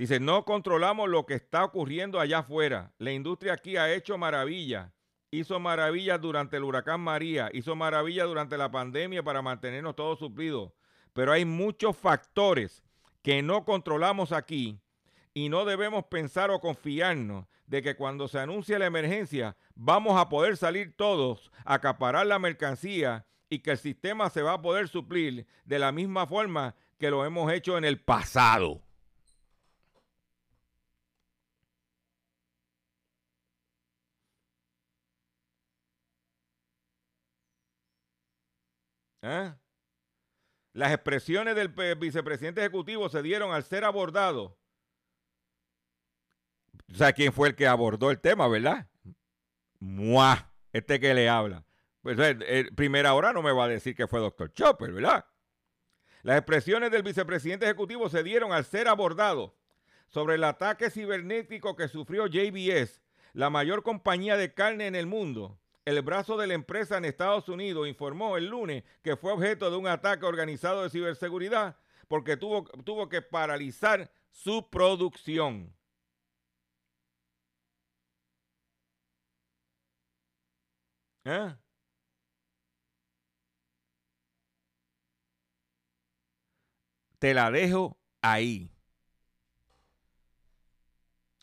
Dice, 0.00 0.18
no 0.18 0.46
controlamos 0.46 1.10
lo 1.10 1.26
que 1.26 1.34
está 1.34 1.62
ocurriendo 1.62 2.20
allá 2.20 2.38
afuera. 2.38 2.90
La 2.96 3.12
industria 3.12 3.52
aquí 3.52 3.76
ha 3.76 3.92
hecho 3.92 4.16
maravillas. 4.16 4.90
Hizo 5.30 5.60
maravillas 5.60 6.18
durante 6.18 6.56
el 6.56 6.64
huracán 6.64 7.02
María, 7.02 7.50
hizo 7.52 7.76
maravillas 7.76 8.26
durante 8.26 8.56
la 8.56 8.70
pandemia 8.70 9.22
para 9.22 9.42
mantenernos 9.42 9.94
todos 9.94 10.18
suplidos. 10.18 10.72
Pero 11.12 11.32
hay 11.32 11.44
muchos 11.44 11.98
factores 11.98 12.82
que 13.20 13.42
no 13.42 13.66
controlamos 13.66 14.32
aquí 14.32 14.80
y 15.34 15.50
no 15.50 15.66
debemos 15.66 16.06
pensar 16.06 16.50
o 16.50 16.60
confiarnos 16.60 17.44
de 17.66 17.82
que 17.82 17.94
cuando 17.94 18.26
se 18.26 18.38
anuncie 18.38 18.78
la 18.78 18.86
emergencia 18.86 19.54
vamos 19.74 20.18
a 20.18 20.30
poder 20.30 20.56
salir 20.56 20.96
todos 20.96 21.52
acaparar 21.66 22.24
la 22.24 22.38
mercancía 22.38 23.26
y 23.50 23.58
que 23.58 23.72
el 23.72 23.78
sistema 23.78 24.30
se 24.30 24.40
va 24.40 24.54
a 24.54 24.62
poder 24.62 24.88
suplir 24.88 25.46
de 25.66 25.78
la 25.78 25.92
misma 25.92 26.26
forma 26.26 26.74
que 26.98 27.10
lo 27.10 27.26
hemos 27.26 27.52
hecho 27.52 27.76
en 27.76 27.84
el 27.84 28.00
pasado. 28.00 28.80
¿Eh? 39.22 39.52
Las 40.72 40.92
expresiones 40.92 41.56
del 41.56 41.68
vicepresidente 41.96 42.60
ejecutivo 42.60 43.08
se 43.08 43.22
dieron 43.22 43.52
al 43.52 43.64
ser 43.64 43.84
abordado 43.84 44.56
O 46.88 47.14
quién 47.14 47.32
fue 47.32 47.48
el 47.48 47.54
que 47.56 47.66
abordó 47.66 48.10
el 48.10 48.20
tema, 48.20 48.48
¿verdad? 48.48 48.88
Mua, 49.78 50.52
este 50.72 51.00
que 51.00 51.14
le 51.14 51.28
habla. 51.28 51.64
Pues 52.02 52.16
eh, 52.18 52.70
primera 52.74 53.14
hora 53.14 53.32
no 53.32 53.42
me 53.42 53.52
va 53.52 53.64
a 53.64 53.68
decir 53.68 53.94
que 53.94 54.06
fue 54.06 54.20
doctor 54.20 54.52
Chopper, 54.52 54.92
¿verdad? 54.92 55.26
Las 56.22 56.38
expresiones 56.38 56.90
del 56.90 57.02
vicepresidente 57.02 57.66
ejecutivo 57.66 58.08
se 58.08 58.22
dieron 58.22 58.52
al 58.52 58.64
ser 58.64 58.88
abordado 58.88 59.56
sobre 60.08 60.34
el 60.34 60.44
ataque 60.44 60.90
cibernético 60.90 61.76
que 61.76 61.88
sufrió 61.88 62.26
JBS, 62.26 63.02
la 63.32 63.48
mayor 63.48 63.82
compañía 63.82 64.36
de 64.36 64.52
carne 64.52 64.86
en 64.86 64.94
el 64.94 65.06
mundo. 65.06 65.58
El 65.90 66.02
brazo 66.02 66.36
de 66.36 66.46
la 66.46 66.54
empresa 66.54 66.98
en 66.98 67.04
Estados 67.04 67.48
Unidos 67.48 67.88
informó 67.88 68.36
el 68.36 68.46
lunes 68.46 68.84
que 69.02 69.16
fue 69.16 69.32
objeto 69.32 69.70
de 69.72 69.76
un 69.76 69.88
ataque 69.88 70.24
organizado 70.24 70.84
de 70.84 70.90
ciberseguridad 70.90 71.76
porque 72.06 72.36
tuvo, 72.36 72.62
tuvo 72.84 73.08
que 73.08 73.22
paralizar 73.22 74.08
su 74.30 74.68
producción. 74.70 75.74
¿Eh? 81.24 81.56
Te 87.18 87.34
la 87.34 87.50
dejo 87.50 87.98
ahí. 88.22 88.70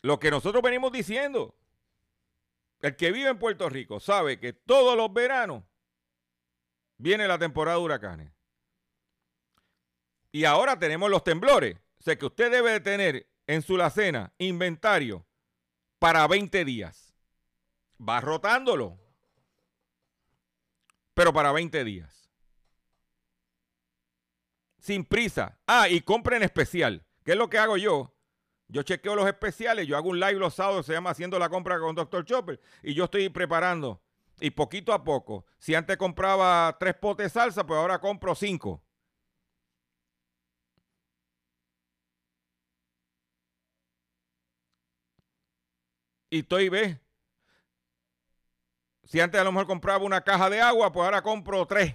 Lo 0.00 0.18
que 0.18 0.30
nosotros 0.30 0.62
venimos 0.62 0.90
diciendo. 0.90 1.57
El 2.80 2.96
que 2.96 3.10
vive 3.10 3.30
en 3.30 3.38
Puerto 3.38 3.68
Rico 3.68 4.00
sabe 4.00 4.38
que 4.38 4.52
todos 4.52 4.96
los 4.96 5.12
veranos 5.12 5.64
viene 6.96 7.26
la 7.26 7.38
temporada 7.38 7.78
de 7.78 7.84
huracanes. 7.84 8.32
Y 10.30 10.44
ahora 10.44 10.78
tenemos 10.78 11.10
los 11.10 11.24
temblores. 11.24 11.76
O 11.98 12.02
sea 12.02 12.16
que 12.16 12.26
usted 12.26 12.50
debe 12.50 12.72
de 12.72 12.80
tener 12.80 13.28
en 13.46 13.62
su 13.62 13.76
lacena 13.76 14.32
inventario 14.38 15.26
para 15.98 16.26
20 16.28 16.64
días. 16.64 17.14
Va 18.00 18.20
rotándolo. 18.20 18.98
Pero 21.14 21.32
para 21.32 21.50
20 21.50 21.82
días. 21.82 22.30
Sin 24.78 25.04
prisa. 25.04 25.58
Ah, 25.66 25.88
y 25.88 26.00
compre 26.02 26.36
en 26.36 26.44
especial. 26.44 27.04
¿Qué 27.24 27.32
es 27.32 27.38
lo 27.38 27.50
que 27.50 27.58
hago 27.58 27.76
yo? 27.76 28.14
Yo 28.68 28.82
chequeo 28.82 29.14
los 29.14 29.26
especiales, 29.26 29.86
yo 29.86 29.96
hago 29.96 30.10
un 30.10 30.20
live 30.20 30.34
los 30.34 30.54
sábados, 30.54 30.84
se 30.86 30.92
llama 30.92 31.10
Haciendo 31.10 31.38
la 31.38 31.48
compra 31.48 31.78
con 31.80 31.94
Dr. 31.94 32.24
Chopper, 32.24 32.60
y 32.82 32.94
yo 32.94 33.04
estoy 33.04 33.28
preparando. 33.30 34.02
Y 34.40 34.50
poquito 34.50 34.92
a 34.92 35.02
poco, 35.04 35.46
si 35.58 35.74
antes 35.74 35.96
compraba 35.96 36.76
tres 36.78 36.94
potes 36.94 37.24
de 37.26 37.30
salsa, 37.30 37.66
pues 37.66 37.78
ahora 37.78 37.98
compro 38.00 38.34
cinco. 38.34 38.82
Y 46.30 46.40
estoy, 46.40 46.68
ve. 46.68 47.00
Si 49.04 49.20
antes 49.20 49.40
a 49.40 49.44
lo 49.44 49.52
mejor 49.52 49.66
compraba 49.66 50.04
una 50.04 50.22
caja 50.22 50.50
de 50.50 50.60
agua, 50.60 50.92
pues 50.92 51.04
ahora 51.04 51.22
compro 51.22 51.66
tres. 51.66 51.94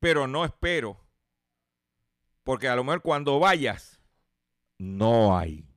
Pero 0.00 0.26
no 0.26 0.44
espero 0.44 1.01
porque 2.44 2.68
a 2.68 2.76
lo 2.76 2.84
mejor 2.84 3.02
cuando 3.02 3.38
vayas, 3.38 4.00
no 4.78 5.36
hay. 5.36 5.68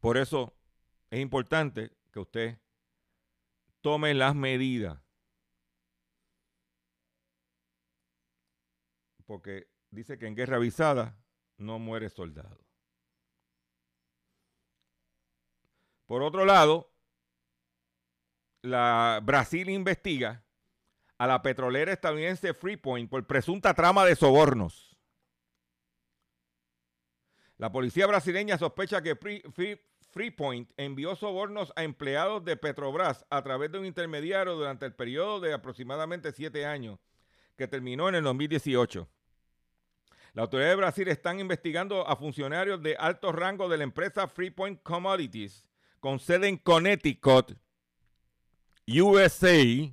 Por 0.00 0.16
eso 0.16 0.54
es 1.10 1.20
importante 1.20 1.90
que 2.12 2.20
usted 2.20 2.58
tome 3.80 4.14
las 4.14 4.34
medidas. 4.34 4.98
Porque 9.26 9.68
dice 9.90 10.18
que 10.18 10.26
en 10.26 10.34
guerra 10.34 10.56
avisada 10.56 11.18
no 11.56 11.78
muere 11.78 12.08
soldado. 12.08 12.64
Por 16.06 16.22
otro 16.22 16.46
lado, 16.46 16.87
la 18.68 19.20
Brasil 19.22 19.68
investiga 19.68 20.44
a 21.18 21.26
la 21.26 21.42
petrolera 21.42 21.92
estadounidense 21.92 22.54
Freepoint 22.54 23.10
por 23.10 23.26
presunta 23.26 23.74
trama 23.74 24.04
de 24.04 24.14
sobornos. 24.14 24.96
La 27.56 27.72
policía 27.72 28.06
brasileña 28.06 28.56
sospecha 28.56 29.02
que 29.02 29.16
Freepoint 30.12 30.70
envió 30.76 31.16
sobornos 31.16 31.72
a 31.74 31.82
empleados 31.82 32.44
de 32.44 32.56
Petrobras 32.56 33.26
a 33.30 33.42
través 33.42 33.72
de 33.72 33.80
un 33.80 33.86
intermediario 33.86 34.54
durante 34.54 34.86
el 34.86 34.94
periodo 34.94 35.40
de 35.40 35.52
aproximadamente 35.52 36.30
siete 36.30 36.64
años, 36.64 37.00
que 37.56 37.66
terminó 37.66 38.08
en 38.08 38.14
el 38.14 38.22
2018. 38.22 39.08
La 40.34 40.42
autoridad 40.42 40.68
de 40.68 40.76
Brasil 40.76 41.08
están 41.08 41.40
investigando 41.40 42.06
a 42.06 42.14
funcionarios 42.14 42.80
de 42.80 42.94
alto 42.96 43.32
rango 43.32 43.68
de 43.68 43.78
la 43.78 43.84
empresa 43.84 44.28
Freepoint 44.28 44.80
Commodities, 44.84 45.64
con 45.98 46.20
sede 46.20 46.46
en 46.46 46.58
Connecticut, 46.58 47.56
USA 48.88 49.92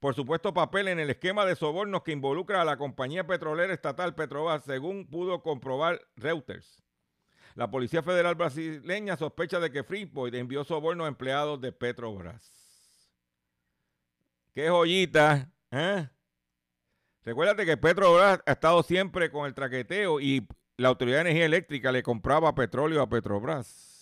por 0.00 0.14
supuesto 0.14 0.54
papel 0.54 0.88
en 0.88 1.00
el 1.00 1.10
esquema 1.10 1.44
de 1.44 1.56
sobornos 1.56 2.02
que 2.02 2.12
involucra 2.12 2.62
a 2.62 2.64
la 2.64 2.76
compañía 2.76 3.26
petrolera 3.26 3.72
estatal 3.72 4.14
Petrobras, 4.14 4.62
según 4.64 5.06
pudo 5.06 5.42
comprobar 5.42 6.00
Reuters. 6.16 6.82
La 7.54 7.70
Policía 7.70 8.02
Federal 8.02 8.34
brasileña 8.34 9.16
sospecha 9.16 9.58
de 9.58 9.72
que 9.72 9.82
Freeport 9.82 10.34
envió 10.34 10.62
sobornos 10.64 11.06
a 11.06 11.08
empleados 11.08 11.60
de 11.60 11.72
Petrobras. 11.72 12.52
¡Qué 14.54 14.68
joyita! 14.68 15.50
¿eh? 15.70 16.08
Recuérdate 17.24 17.64
que 17.64 17.76
Petrobras 17.76 18.40
ha 18.46 18.52
estado 18.52 18.82
siempre 18.82 19.30
con 19.30 19.46
el 19.46 19.54
traqueteo 19.54 20.20
y 20.20 20.46
la 20.76 20.88
Autoridad 20.88 21.16
de 21.16 21.22
Energía 21.22 21.46
Eléctrica 21.46 21.90
le 21.90 22.02
compraba 22.02 22.54
petróleo 22.54 23.00
a 23.00 23.08
Petrobras. 23.08 23.95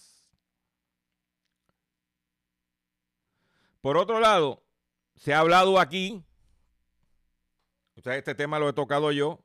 Por 3.84 3.98
otro 3.98 4.18
lado, 4.18 4.62
se 5.14 5.34
ha 5.34 5.40
hablado 5.40 5.78
aquí, 5.78 6.24
o 7.98 8.00
sea, 8.00 8.16
este 8.16 8.34
tema 8.34 8.58
lo 8.58 8.66
he 8.66 8.72
tocado 8.72 9.12
yo, 9.12 9.44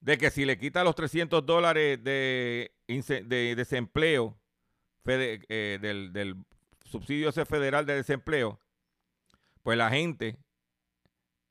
de 0.00 0.16
que 0.16 0.30
si 0.30 0.46
le 0.46 0.56
quita 0.56 0.82
los 0.82 0.94
300 0.94 1.44
dólares 1.44 2.02
de, 2.02 2.72
desempleo 2.88 4.40
eh, 5.04 5.78
del, 5.78 6.36
subsidio 6.86 7.30
federal 7.44 7.84
de 7.84 7.96
desempleo, 7.96 8.58
pues 9.62 9.76
la 9.76 9.90
gente 9.90 10.38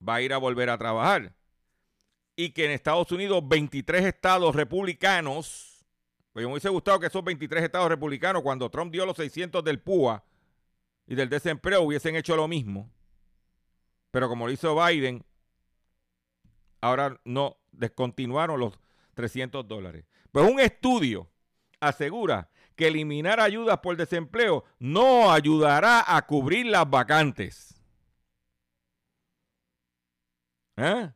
va 0.02 0.16
a 0.16 0.22
ir 0.24 0.34
a 0.34 0.40
volver 0.40 0.72
a 0.72 0.80
trabajar. 0.80 1.36
Y 2.36 2.54
que 2.54 2.66
en 2.66 2.72
Estados 2.72 3.12
Unidos 3.12 3.48
23 3.48 4.04
estados 4.04 4.56
republicanos, 4.56 5.86
pues 6.34 6.44
me 6.44 6.52
hubiese 6.54 6.70
gustado 6.70 7.00
que 7.00 7.06
esos 7.06 7.24
23 7.24 7.66
estados 7.66 7.88
republicanos, 7.88 8.42
cuando 8.42 8.72
Trump 8.72 8.92
dio 8.92 9.06
los 9.06 9.18
600 9.18 9.64
del 9.64 9.80
PUA, 9.80 10.26
y 11.10 11.16
del 11.16 11.28
desempleo 11.28 11.82
hubiesen 11.82 12.16
hecho 12.16 12.36
lo 12.36 12.48
mismo. 12.48 12.88
Pero 14.12 14.30
como 14.30 14.46
lo 14.46 14.54
hizo 14.54 14.76
Biden, 14.76 15.26
ahora 16.82 17.20
no 17.26 17.58
descontinuaron 17.72 18.60
los 18.60 18.80
300 19.16 19.68
dólares. 19.68 20.06
Pues 20.32 20.50
un 20.50 20.60
estudio 20.60 21.28
asegura 21.80 22.52
que 22.76 22.90
eliminar 22.90 23.40
ayudas 23.40 23.80
por 23.80 23.98
desempleo 23.98 24.66
no 24.78 25.32
ayudará 25.32 26.16
a 26.16 26.28
cubrir 26.28 26.68
las 26.68 26.88
vacantes. 26.88 27.82
¿Eh? 30.78 31.12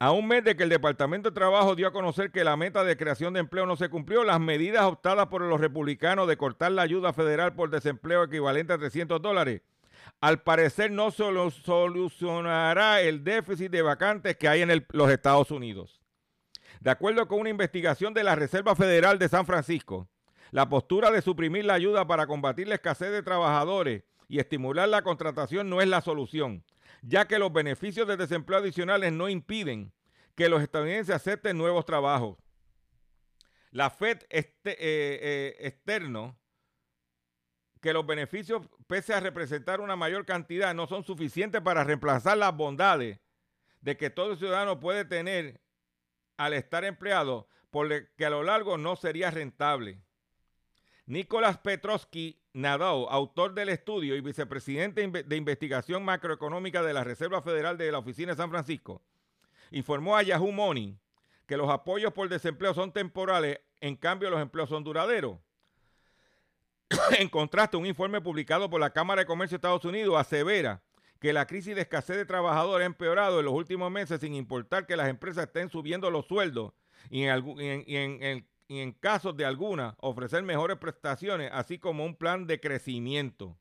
A 0.00 0.12
un 0.12 0.28
mes 0.28 0.44
de 0.44 0.54
que 0.54 0.62
el 0.62 0.68
Departamento 0.68 1.30
de 1.30 1.34
Trabajo 1.34 1.74
dio 1.74 1.88
a 1.88 1.92
conocer 1.92 2.30
que 2.30 2.44
la 2.44 2.56
meta 2.56 2.84
de 2.84 2.96
creación 2.96 3.34
de 3.34 3.40
empleo 3.40 3.66
no 3.66 3.74
se 3.74 3.88
cumplió, 3.88 4.22
las 4.22 4.38
medidas 4.38 4.84
optadas 4.84 5.26
por 5.26 5.42
los 5.42 5.60
republicanos 5.60 6.28
de 6.28 6.36
cortar 6.36 6.70
la 6.70 6.82
ayuda 6.82 7.12
federal 7.12 7.56
por 7.56 7.68
desempleo 7.68 8.22
equivalente 8.22 8.72
a 8.72 8.78
300 8.78 9.20
dólares, 9.20 9.62
al 10.20 10.42
parecer 10.42 10.92
no 10.92 11.10
solo 11.10 11.50
solucionará 11.50 13.00
el 13.00 13.24
déficit 13.24 13.72
de 13.72 13.82
vacantes 13.82 14.36
que 14.36 14.46
hay 14.46 14.62
en 14.62 14.86
los 14.90 15.10
Estados 15.10 15.50
Unidos. 15.50 16.00
De 16.78 16.90
acuerdo 16.90 17.26
con 17.26 17.40
una 17.40 17.50
investigación 17.50 18.14
de 18.14 18.22
la 18.22 18.36
Reserva 18.36 18.76
Federal 18.76 19.18
de 19.18 19.28
San 19.28 19.46
Francisco, 19.46 20.08
la 20.52 20.68
postura 20.68 21.10
de 21.10 21.22
suprimir 21.22 21.64
la 21.64 21.74
ayuda 21.74 22.06
para 22.06 22.28
combatir 22.28 22.68
la 22.68 22.76
escasez 22.76 23.10
de 23.10 23.24
trabajadores 23.24 24.04
y 24.28 24.38
estimular 24.38 24.88
la 24.88 25.02
contratación 25.02 25.68
no 25.68 25.80
es 25.80 25.88
la 25.88 26.02
solución 26.02 26.62
ya 27.02 27.26
que 27.26 27.38
los 27.38 27.52
beneficios 27.52 28.06
de 28.06 28.16
desempleo 28.16 28.58
adicionales 28.58 29.12
no 29.12 29.28
impiden 29.28 29.92
que 30.34 30.48
los 30.48 30.62
estadounidenses 30.62 31.14
acepten 31.14 31.58
nuevos 31.58 31.84
trabajos. 31.84 32.38
La 33.70 33.90
FED 33.90 34.20
este, 34.30 34.72
eh, 34.72 35.18
eh, 35.20 35.56
externo, 35.60 36.38
que 37.80 37.92
los 37.92 38.06
beneficios, 38.06 38.66
pese 38.86 39.14
a 39.14 39.20
representar 39.20 39.80
una 39.80 39.96
mayor 39.96 40.24
cantidad, 40.24 40.74
no 40.74 40.86
son 40.86 41.04
suficientes 41.04 41.60
para 41.60 41.84
reemplazar 41.84 42.36
las 42.38 42.56
bondades 42.56 43.20
de 43.80 43.96
que 43.96 44.10
todo 44.10 44.36
ciudadano 44.36 44.80
puede 44.80 45.04
tener 45.04 45.60
al 46.36 46.54
estar 46.54 46.84
empleado, 46.84 47.48
porque 47.70 48.24
a 48.24 48.30
lo 48.30 48.42
largo 48.42 48.78
no 48.78 48.96
sería 48.96 49.30
rentable. 49.30 50.00
Nicolás 51.06 51.58
Petrovsky 51.58 52.40
Nadeau, 52.58 53.06
autor 53.08 53.54
del 53.54 53.68
estudio 53.68 54.16
y 54.16 54.20
vicepresidente 54.20 55.06
de 55.06 55.36
investigación 55.36 56.04
macroeconómica 56.04 56.82
de 56.82 56.92
la 56.92 57.04
Reserva 57.04 57.40
Federal 57.40 57.78
de 57.78 57.92
la 57.92 57.98
Oficina 57.98 58.32
de 58.32 58.36
San 58.36 58.50
Francisco, 58.50 59.00
informó 59.70 60.16
a 60.16 60.24
Yahoo 60.24 60.50
Money 60.50 60.98
que 61.46 61.56
los 61.56 61.70
apoyos 61.70 62.12
por 62.12 62.28
desempleo 62.28 62.74
son 62.74 62.92
temporales, 62.92 63.60
en 63.80 63.94
cambio 63.94 64.28
los 64.28 64.40
empleos 64.40 64.68
son 64.68 64.82
duraderos. 64.82 65.38
en 67.18 67.28
contraste, 67.28 67.76
un 67.76 67.86
informe 67.86 68.20
publicado 68.20 68.68
por 68.68 68.80
la 68.80 68.90
Cámara 68.90 69.22
de 69.22 69.26
Comercio 69.26 69.54
de 69.54 69.58
Estados 69.58 69.84
Unidos 69.84 70.16
asevera 70.18 70.82
que 71.20 71.32
la 71.32 71.46
crisis 71.46 71.76
de 71.76 71.82
escasez 71.82 72.16
de 72.16 72.26
trabajadores 72.26 72.82
ha 72.82 72.86
empeorado 72.86 73.38
en 73.38 73.44
los 73.44 73.54
últimos 73.54 73.88
meses 73.92 74.20
sin 74.20 74.34
importar 74.34 74.84
que 74.84 74.96
las 74.96 75.08
empresas 75.08 75.46
estén 75.46 75.70
subiendo 75.70 76.10
los 76.10 76.26
sueldos 76.26 76.72
y 77.08 77.22
en, 77.22 77.84
en 77.86 78.48
casos 79.00 79.36
de 79.36 79.44
alguna 79.44 79.94
ofrecer 79.98 80.42
mejores 80.42 80.76
prestaciones, 80.76 81.50
así 81.52 81.78
como 81.78 82.04
un 82.04 82.14
plan 82.14 82.46
de 82.46 82.60
crecimiento. 82.60 83.58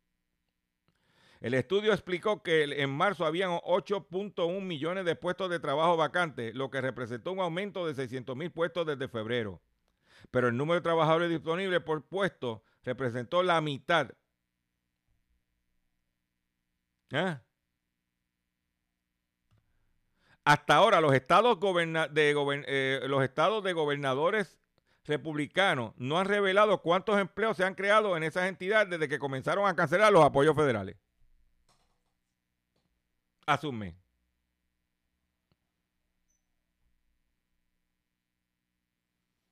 El 1.40 1.54
estudio 1.54 1.94
explicó 1.94 2.42
que 2.42 2.64
en 2.64 2.90
marzo 2.90 3.26
habían 3.26 3.52
8.1 3.52 4.62
millones 4.62 5.06
de 5.06 5.16
puestos 5.16 5.50
de 5.50 5.60
trabajo 5.60 5.96
vacantes, 5.96 6.54
lo 6.56 6.70
que 6.70 6.82
representó 6.82 7.32
un 7.32 7.40
aumento 7.40 7.86
de 7.86 7.94
600 7.94 8.36
mil 8.36 8.52
puestos 8.52 8.86
desde 8.86 9.08
febrero. 9.08 9.62
Pero 10.32 10.48
el 10.48 10.58
número 10.58 10.76
de 10.76 10.84
trabajadores 10.84 11.30
disponibles 11.30 11.82
por 11.82 12.04
puesto 12.04 12.64
representó 12.84 13.44
la 13.44 13.62
mitad. 13.62 14.10
¿Ah? 17.12 17.42
Hasta 20.44 20.76
ahora 20.76 21.02
los 21.02 21.14
estados, 21.14 21.60
de, 21.60 22.64
eh, 22.68 23.02
los 23.08 23.24
estados 23.24 23.64
de 23.64 23.74
gobernadores 23.74 24.58
republicanos 25.08 25.94
no 25.98 26.20
han 26.20 26.28
revelado 26.28 26.82
cuántos 26.82 27.20
empleos 27.20 27.58
se 27.58 27.64
han 27.64 27.76
creado 27.76 28.16
en 28.18 28.24
esas 28.24 28.48
entidades 28.48 28.90
desde 28.90 29.08
que 29.10 29.20
comenzaron 29.20 29.68
a 29.68 29.76
cancelar 29.76 30.12
los 30.12 30.24
apoyos 30.24 30.56
federales. 30.56 30.98
Asume. 33.46 33.96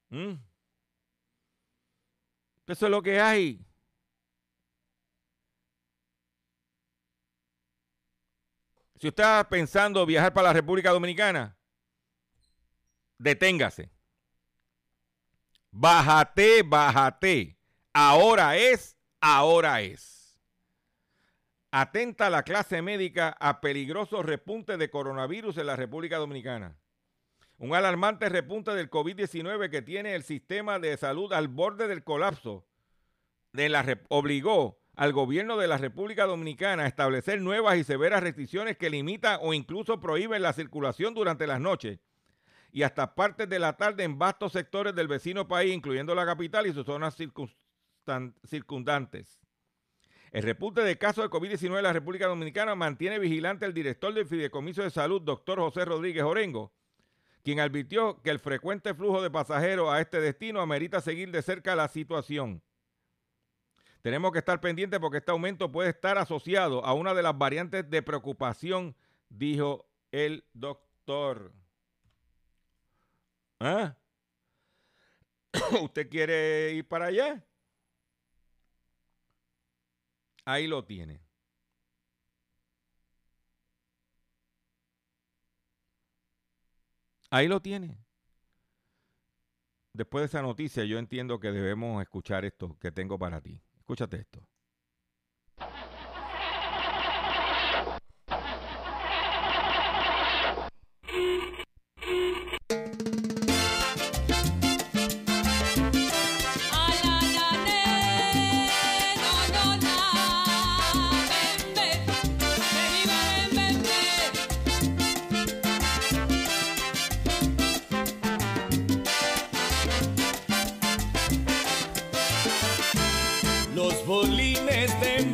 ¿Mm? 0.09 0.33
Eso 2.67 2.85
es 2.85 2.91
lo 2.91 3.01
que 3.01 3.19
hay. 3.19 3.65
Si 8.99 9.07
usted 9.07 9.23
está 9.23 9.47
pensando 9.49 10.05
viajar 10.05 10.33
para 10.33 10.47
la 10.49 10.53
República 10.53 10.91
Dominicana, 10.91 11.55
deténgase. 13.17 13.94
Bájate, 15.77 16.63
bájate. 16.63 17.57
Ahora 17.91 18.55
es, 18.55 18.97
ahora 19.19 19.81
es. 19.81 20.39
Atenta 21.69 22.29
la 22.29 22.43
clase 22.43 22.81
médica 22.81 23.35
a 23.41 23.59
peligrosos 23.59 24.25
repuntes 24.25 24.79
de 24.79 24.89
coronavirus 24.89 25.57
en 25.57 25.67
la 25.67 25.75
República 25.75 26.15
Dominicana. 26.15 26.77
Un 27.57 27.75
alarmante 27.75 28.29
repunte 28.29 28.71
del 28.71 28.89
COVID-19 28.89 29.69
que 29.69 29.81
tiene 29.81 30.15
el 30.15 30.23
sistema 30.23 30.79
de 30.79 30.95
salud 30.95 31.33
al 31.33 31.49
borde 31.49 31.89
del 31.89 32.05
colapso 32.05 32.65
de 33.51 33.67
la, 33.67 33.99
obligó 34.07 34.79
al 34.95 35.11
gobierno 35.11 35.57
de 35.57 35.67
la 35.67 35.77
República 35.77 36.23
Dominicana 36.23 36.83
a 36.83 36.87
establecer 36.87 37.41
nuevas 37.41 37.75
y 37.75 37.83
severas 37.83 38.23
restricciones 38.23 38.77
que 38.77 38.89
limitan 38.89 39.39
o 39.41 39.53
incluso 39.53 39.99
prohíben 39.99 40.41
la 40.41 40.53
circulación 40.53 41.13
durante 41.13 41.47
las 41.47 41.59
noches 41.59 41.99
y 42.75 42.83
hasta 42.83 43.15
partes 43.15 43.47
de 43.47 43.57
la 43.57 43.77
tarde 43.77 44.03
en 44.03 44.19
vastos 44.19 44.51
sectores 44.51 44.93
del 44.93 45.07
vecino 45.07 45.47
país, 45.47 45.73
incluyendo 45.73 46.13
la 46.13 46.25
capital 46.25 46.67
y 46.67 46.73
sus 46.73 46.85
zonas 46.85 47.15
circundantes. 48.43 49.39
El 50.29 50.43
repunte 50.43 50.81
de 50.81 50.97
casos 50.97 51.23
de 51.23 51.29
COVID-19 51.29 51.77
en 51.77 51.83
la 51.83 51.93
República 51.93 52.27
Dominicana 52.27 52.75
mantiene 52.75 53.17
vigilante 53.17 53.65
el 53.65 53.73
director 53.73 54.13
del 54.13 54.27
Fideicomiso 54.27 54.83
de 54.83 54.89
Salud, 54.89 55.21
doctor 55.21 55.57
José 55.59 55.85
Rodríguez 55.85 56.23
Orengo, 56.23 56.73
quien 57.43 57.61
advirtió 57.61 58.21
que 58.21 58.31
el 58.31 58.39
frecuente 58.39 58.93
flujo 58.93 59.21
de 59.21 59.31
pasajeros 59.31 59.89
a 59.89 60.01
este 60.01 60.19
destino 60.19 60.59
amerita 60.59 60.99
seguir 60.99 61.31
de 61.31 61.43
cerca 61.43 61.77
la 61.77 61.87
situación. 61.87 62.61
Tenemos 64.01 64.33
que 64.33 64.39
estar 64.39 64.59
pendientes 64.59 64.99
porque 64.99 65.19
este 65.19 65.31
aumento 65.31 65.71
puede 65.71 65.91
estar 65.91 66.17
asociado 66.17 66.83
a 66.83 66.93
una 66.93 67.13
de 67.13 67.23
las 67.23 67.37
variantes 67.37 67.89
de 67.89 68.03
preocupación, 68.03 68.97
dijo 69.29 69.87
el 70.11 70.43
doctor. 70.51 71.53
¿Ah? 73.65 73.97
¿Usted 75.81 76.07
quiere 76.09 76.73
ir 76.73 76.87
para 76.87 77.07
allá? 77.07 77.43
Ahí 80.45 80.67
lo 80.67 80.85
tiene. 80.85 81.21
Ahí 87.31 87.47
lo 87.47 87.59
tiene. 87.61 87.97
Después 89.93 90.21
de 90.21 90.25
esa 90.27 90.41
noticia, 90.43 90.83
yo 90.85 90.99
entiendo 90.99 91.39
que 91.39 91.51
debemos 91.51 92.01
escuchar 92.03 92.45
esto 92.45 92.77
que 92.79 92.91
tengo 92.91 93.17
para 93.17 93.41
ti. 93.41 93.59
Escúchate 93.79 94.17
esto. 94.17 94.47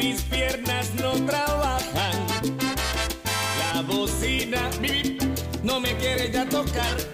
mis 0.01 0.21
piernas 0.23 0.89
no 0.95 1.11
trabajan. 1.25 2.15
La 3.59 3.81
bocina, 3.83 4.69
no 5.63 5.79
me 5.79 5.95
quiere 5.97 6.31
ya 6.31 6.43
tocar. 6.49 7.10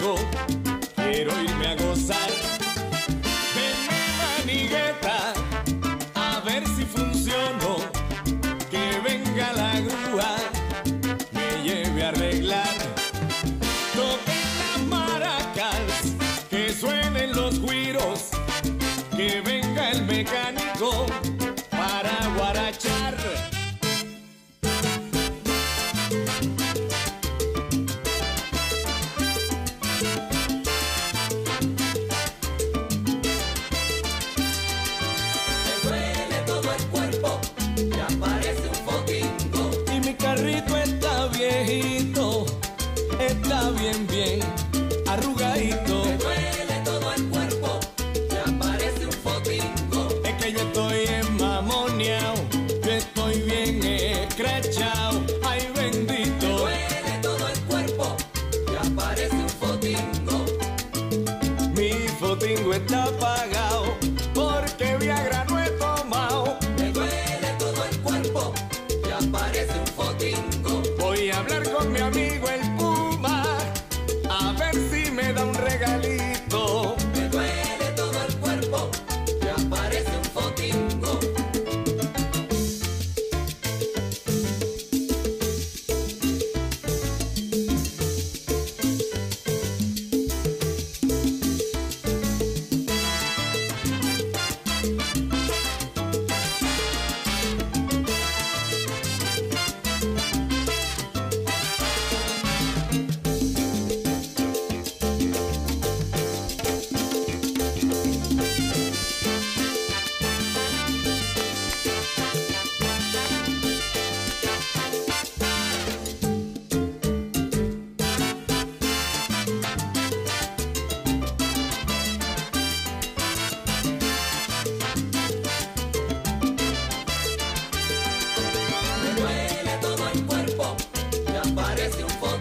Cool. 0.00 0.49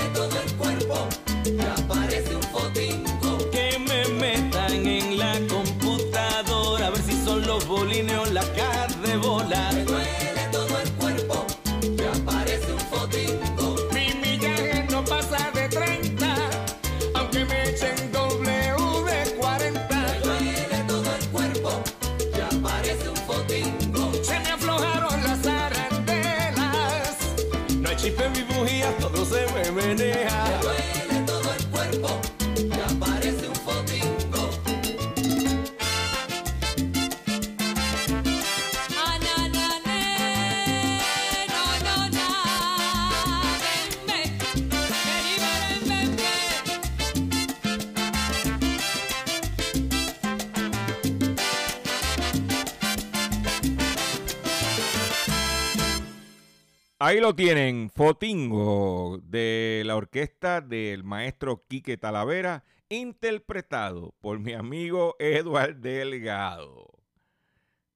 Ahí 57.05 57.19
lo 57.19 57.35
tienen, 57.35 57.91
Fotingo, 57.91 59.19
de 59.21 59.83
la 59.85 59.95
orquesta 59.95 60.59
del 60.59 61.03
maestro 61.03 61.63
Quique 61.67 61.97
Talavera, 61.97 62.63
interpretado 62.89 64.15
por 64.21 64.39
mi 64.39 64.53
amigo 64.53 65.15
Eduard 65.19 65.75
Delgado. 65.75 66.87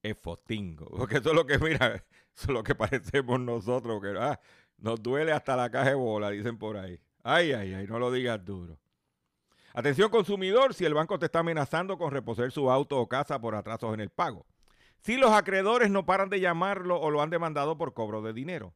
Es 0.04 0.16
Fotingo, 0.16 0.86
porque 0.96 1.18
eso 1.18 1.30
es 1.30 1.36
lo 1.36 1.48
que, 1.48 1.58
mira, 1.58 1.96
eso 1.96 2.04
es 2.36 2.50
lo 2.50 2.62
que 2.62 2.76
parecemos 2.76 3.40
nosotros, 3.40 4.00
que 4.00 4.14
ah, 4.16 4.40
nos 4.78 5.02
duele 5.02 5.32
hasta 5.32 5.56
la 5.56 5.72
caja 5.72 5.90
de 5.90 5.96
bola, 5.96 6.30
dicen 6.30 6.60
por 6.60 6.78
ahí. 6.78 7.00
Ay, 7.24 7.54
ay, 7.54 7.74
ay, 7.74 7.88
no 7.88 7.98
lo 7.98 8.12
digas 8.12 8.46
duro. 8.46 8.78
Atención 9.74 10.12
consumidor, 10.12 10.76
si 10.76 10.86
el 10.86 10.94
banco 10.94 11.18
te 11.18 11.26
está 11.26 11.40
amenazando 11.40 11.98
con 11.98 12.12
reposer 12.12 12.52
su 12.52 12.70
auto 12.70 13.00
o 13.00 13.10
casa 13.10 13.42
por 13.42 13.56
atrasos 13.56 13.92
en 13.92 14.02
el 14.02 14.12
pago. 14.12 14.46
Si 15.00 15.18
los 15.18 15.32
acreedores 15.32 15.90
no 15.90 16.06
paran 16.06 16.30
de 16.30 16.40
llamarlo 16.40 17.02
o 17.02 17.10
lo 17.10 17.24
han 17.24 17.32
demandado 17.32 17.76
por 17.76 17.96
cobro 17.96 18.22
de 18.22 18.34
dinero. 18.34 18.76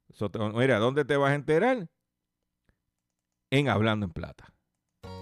Eso 0.09 0.29
te- 0.29 0.39
Mira, 0.39 0.79
¿dónde 0.79 1.05
te 1.05 1.17
vas 1.17 1.31
a 1.31 1.35
enterar? 1.35 1.89
En 3.49 3.69
Hablando 3.69 4.05
en 4.05 4.11
Plata. 4.11 4.53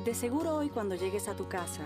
De 0.06 0.14
seguro 0.14 0.56
hoy 0.56 0.70
cuando 0.70 0.96
llegues 0.96 1.28
a 1.28 1.36
tu 1.36 1.48
casa, 1.48 1.86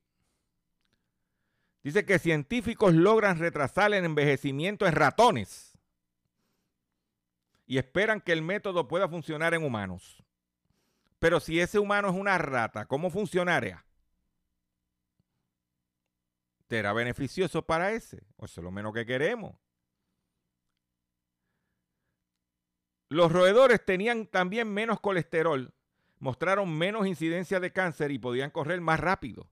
dice 1.83 2.05
que 2.05 2.19
científicos 2.19 2.93
logran 2.93 3.39
retrasar 3.39 3.93
el 3.93 4.05
envejecimiento 4.05 4.87
en 4.87 4.93
ratones 4.93 5.77
y 7.65 7.77
esperan 7.77 8.21
que 8.21 8.33
el 8.33 8.41
método 8.41 8.87
pueda 8.87 9.07
funcionar 9.07 9.53
en 9.53 9.63
humanos. 9.63 10.23
Pero 11.19 11.39
si 11.39 11.59
ese 11.59 11.79
humano 11.79 12.09
es 12.09 12.15
una 12.15 12.37
rata, 12.37 12.85
¿cómo 12.85 13.09
funcionaría? 13.09 13.85
¿Será 16.67 16.93
beneficioso 16.93 17.61
para 17.65 17.91
ese? 17.91 18.23
O 18.37 18.45
eso 18.45 18.61
es 18.61 18.63
lo 18.63 18.71
menos 18.71 18.93
que 18.93 19.05
queremos. 19.05 19.55
Los 23.09 23.31
roedores 23.31 23.83
tenían 23.83 24.25
también 24.25 24.73
menos 24.73 25.01
colesterol, 25.01 25.73
mostraron 26.19 26.77
menos 26.77 27.05
incidencia 27.05 27.59
de 27.59 27.73
cáncer 27.73 28.09
y 28.11 28.19
podían 28.19 28.51
correr 28.51 28.79
más 28.79 28.99
rápido. 28.99 29.49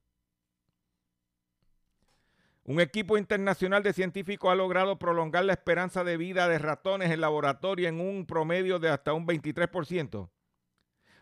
Un 2.69 2.79
equipo 2.79 3.17
internacional 3.17 3.81
de 3.81 3.93
científicos 3.93 4.51
ha 4.51 4.53
logrado 4.53 4.99
prolongar 4.99 5.43
la 5.43 5.53
esperanza 5.53 6.03
de 6.03 6.17
vida 6.17 6.47
de 6.47 6.59
ratones 6.59 7.09
en 7.09 7.19
laboratorio 7.19 7.89
en 7.89 7.99
un 7.99 8.27
promedio 8.27 8.77
de 8.77 8.89
hasta 8.89 9.11
un 9.11 9.25
23%. 9.25 10.29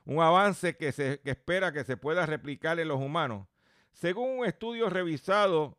Un 0.03 0.21
avance 0.21 0.75
que 0.75 0.91
se 0.91 1.21
espera 1.23 1.71
que 1.71 1.85
se 1.85 1.95
pueda 1.95 2.25
replicar 2.25 2.81
en 2.81 2.89
los 2.89 2.99
humanos. 2.99 3.47
Según 3.93 4.39
un 4.39 4.45
estudio 4.45 4.89
revisado 4.89 5.77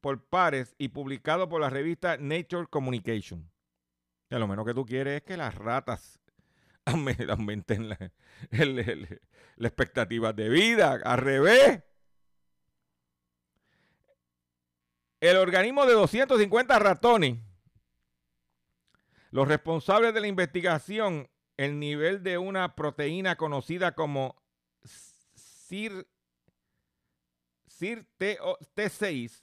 por 0.00 0.24
pares 0.24 0.74
y 0.76 0.88
publicado 0.88 1.48
por 1.48 1.60
la 1.60 1.70
revista 1.70 2.16
Nature 2.16 2.66
Communication. 2.66 3.48
A 4.30 4.40
lo 4.40 4.48
menos 4.48 4.66
que 4.66 4.74
tú 4.74 4.84
quieres 4.84 5.18
es 5.18 5.22
que 5.22 5.36
las 5.36 5.54
ratas 5.54 6.18
aumenten 6.84 7.90
la, 7.90 8.12
la 8.50 9.68
expectativa 9.68 10.32
de 10.32 10.48
vida. 10.48 10.98
Al 11.04 11.18
revés. 11.18 11.84
El 15.20 15.36
organismo 15.36 15.86
de 15.86 15.94
250 15.94 16.78
ratones, 16.78 17.38
los 19.30 19.48
responsables 19.48 20.12
de 20.14 20.20
la 20.20 20.26
investigación, 20.26 21.28
el 21.56 21.78
nivel 21.78 22.22
de 22.22 22.38
una 22.38 22.74
proteína 22.74 23.36
conocida 23.36 23.94
como 23.94 24.36
CIR, 25.66 26.06
T6, 27.66 29.42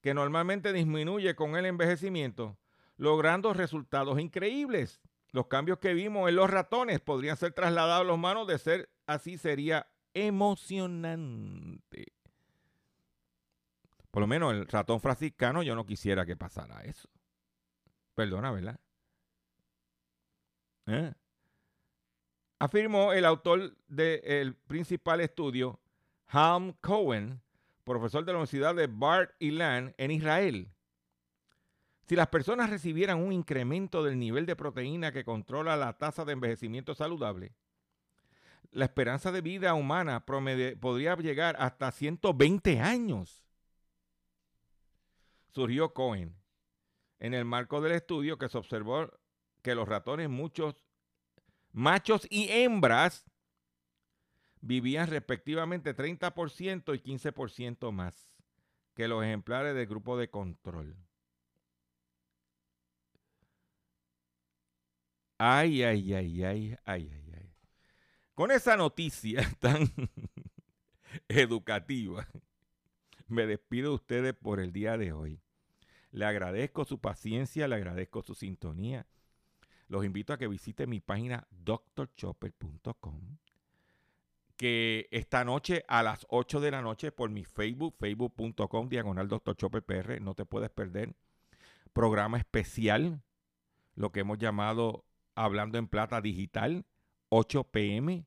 que 0.00 0.14
normalmente 0.14 0.72
disminuye 0.72 1.34
con 1.34 1.56
el 1.56 1.66
envejecimiento, 1.66 2.58
logrando 2.96 3.52
resultados 3.52 4.20
increíbles. 4.20 5.00
Los 5.32 5.46
cambios 5.46 5.78
que 5.78 5.94
vimos 5.94 6.28
en 6.28 6.36
los 6.36 6.50
ratones 6.50 7.00
podrían 7.00 7.36
ser 7.36 7.52
trasladados 7.52 8.02
a 8.02 8.04
los 8.04 8.14
humanos, 8.14 8.46
de 8.48 8.58
ser 8.58 8.90
así 9.06 9.38
sería 9.38 9.88
emocionante. 10.14 12.12
Por 14.10 14.20
lo 14.20 14.26
menos 14.26 14.52
el 14.52 14.66
ratón 14.66 15.00
franciscano 15.00 15.62
yo 15.62 15.74
no 15.74 15.86
quisiera 15.86 16.26
que 16.26 16.36
pasara 16.36 16.82
eso. 16.82 17.08
Perdona, 18.14 18.50
¿verdad? 18.50 18.80
¿Eh? 20.86 21.12
Afirmó 22.58 23.12
el 23.12 23.24
autor 23.24 23.76
del 23.86 24.54
principal 24.54 25.20
estudio, 25.20 25.80
Ham 26.26 26.72
Cohen, 26.80 27.40
profesor 27.84 28.24
de 28.24 28.32
la 28.32 28.38
Universidad 28.38 28.74
de 28.74 28.88
Bar 28.88 29.34
Ilan 29.38 29.94
en 29.96 30.10
Israel. 30.10 30.68
Si 32.06 32.16
las 32.16 32.26
personas 32.26 32.68
recibieran 32.68 33.18
un 33.18 33.32
incremento 33.32 34.02
del 34.02 34.18
nivel 34.18 34.44
de 34.44 34.56
proteína 34.56 35.12
que 35.12 35.24
controla 35.24 35.76
la 35.76 35.96
tasa 35.96 36.24
de 36.24 36.32
envejecimiento 36.32 36.94
saludable, 36.94 37.54
la 38.72 38.84
esperanza 38.84 39.32
de 39.32 39.40
vida 39.40 39.74
humana 39.74 40.26
podría 40.26 41.14
llegar 41.16 41.56
hasta 41.58 41.90
120 41.92 42.80
años 42.80 43.44
surgió 45.52 45.92
Cohen. 45.92 46.36
En 47.18 47.34
el 47.34 47.44
marco 47.44 47.80
del 47.80 47.92
estudio 47.92 48.38
que 48.38 48.48
se 48.48 48.58
observó 48.58 49.10
que 49.62 49.74
los 49.74 49.88
ratones, 49.88 50.28
muchos 50.30 50.84
machos 51.72 52.26
y 52.30 52.48
hembras, 52.50 53.30
vivían 54.60 55.08
respectivamente 55.08 55.94
30% 55.94 56.94
y 56.94 56.98
15% 57.00 57.92
más 57.92 58.30
que 58.94 59.08
los 59.08 59.24
ejemplares 59.24 59.74
del 59.74 59.86
grupo 59.86 60.16
de 60.18 60.30
control. 60.30 60.96
Ay, 65.38 65.82
ay, 65.82 66.12
ay, 66.12 66.44
ay, 66.44 66.76
ay, 66.84 67.10
ay, 67.10 67.32
ay. 67.34 67.54
Con 68.34 68.50
esa 68.50 68.76
noticia 68.76 69.40
tan 69.58 69.90
educativa, 71.28 72.28
me 73.30 73.46
despido 73.46 73.90
de 73.90 73.94
ustedes 73.96 74.34
por 74.34 74.60
el 74.60 74.72
día 74.72 74.96
de 74.98 75.12
hoy. 75.12 75.40
Le 76.12 76.24
agradezco 76.24 76.84
su 76.84 76.98
paciencia, 76.98 77.68
le 77.68 77.76
agradezco 77.76 78.22
su 78.22 78.34
sintonía. 78.34 79.06
Los 79.88 80.04
invito 80.04 80.32
a 80.32 80.38
que 80.38 80.48
visiten 80.48 80.90
mi 80.90 81.00
página 81.00 81.46
drchopper.com. 81.50 83.38
Que 84.56 85.08
esta 85.10 85.44
noche 85.44 85.84
a 85.88 86.02
las 86.02 86.26
8 86.28 86.60
de 86.60 86.70
la 86.70 86.82
noche 86.82 87.12
por 87.12 87.30
mi 87.30 87.44
Facebook, 87.44 87.96
facebook.com, 87.98 88.88
diagonal 88.88 89.28
PR, 89.28 90.20
no 90.20 90.34
te 90.34 90.44
puedes 90.44 90.70
perder. 90.70 91.14
Programa 91.92 92.38
especial, 92.38 93.22
lo 93.94 94.12
que 94.12 94.20
hemos 94.20 94.38
llamado 94.38 95.04
Hablando 95.34 95.78
en 95.78 95.88
Plata 95.88 96.20
Digital, 96.20 96.84
8 97.30 97.64
pm. 97.64 98.26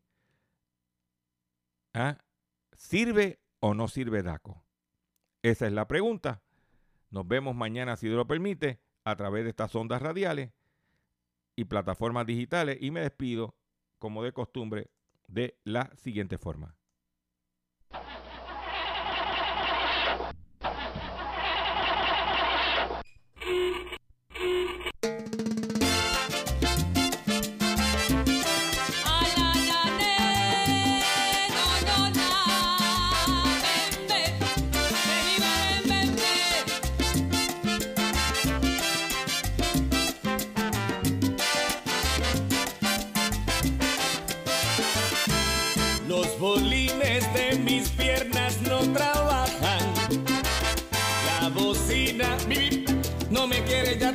¿Ah? 1.93 2.17
¿Sirve 2.73 3.39
o 3.59 3.73
no 3.73 3.87
sirve 3.87 4.23
DACO? 4.23 4.62
Esa 5.43 5.67
es 5.67 5.73
la 5.73 5.87
pregunta. 5.89 6.41
Nos 7.09 7.27
vemos 7.27 7.53
mañana, 7.53 7.97
si 7.97 8.07
Dios 8.07 8.17
lo 8.17 8.25
permite, 8.25 8.79
a 9.03 9.17
través 9.17 9.43
de 9.43 9.49
estas 9.49 9.75
ondas 9.75 10.01
radiales 10.01 10.51
y 11.57 11.65
plataformas 11.65 12.25
digitales. 12.25 12.77
Y 12.79 12.91
me 12.91 13.01
despido, 13.01 13.53
como 13.99 14.23
de 14.23 14.31
costumbre, 14.31 14.89
de 15.27 15.59
la 15.65 15.91
siguiente 15.97 16.37
forma. 16.37 16.77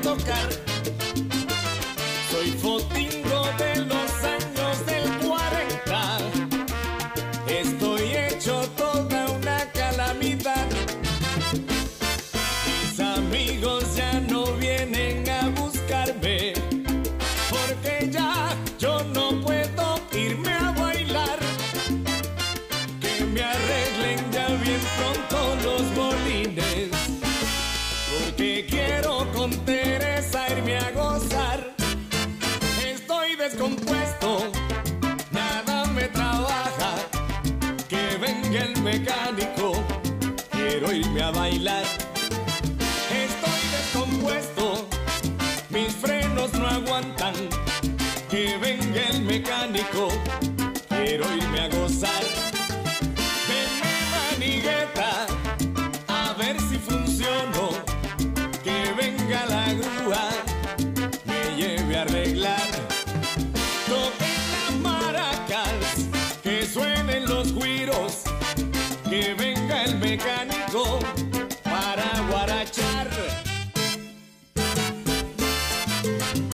Soy 0.09 0.58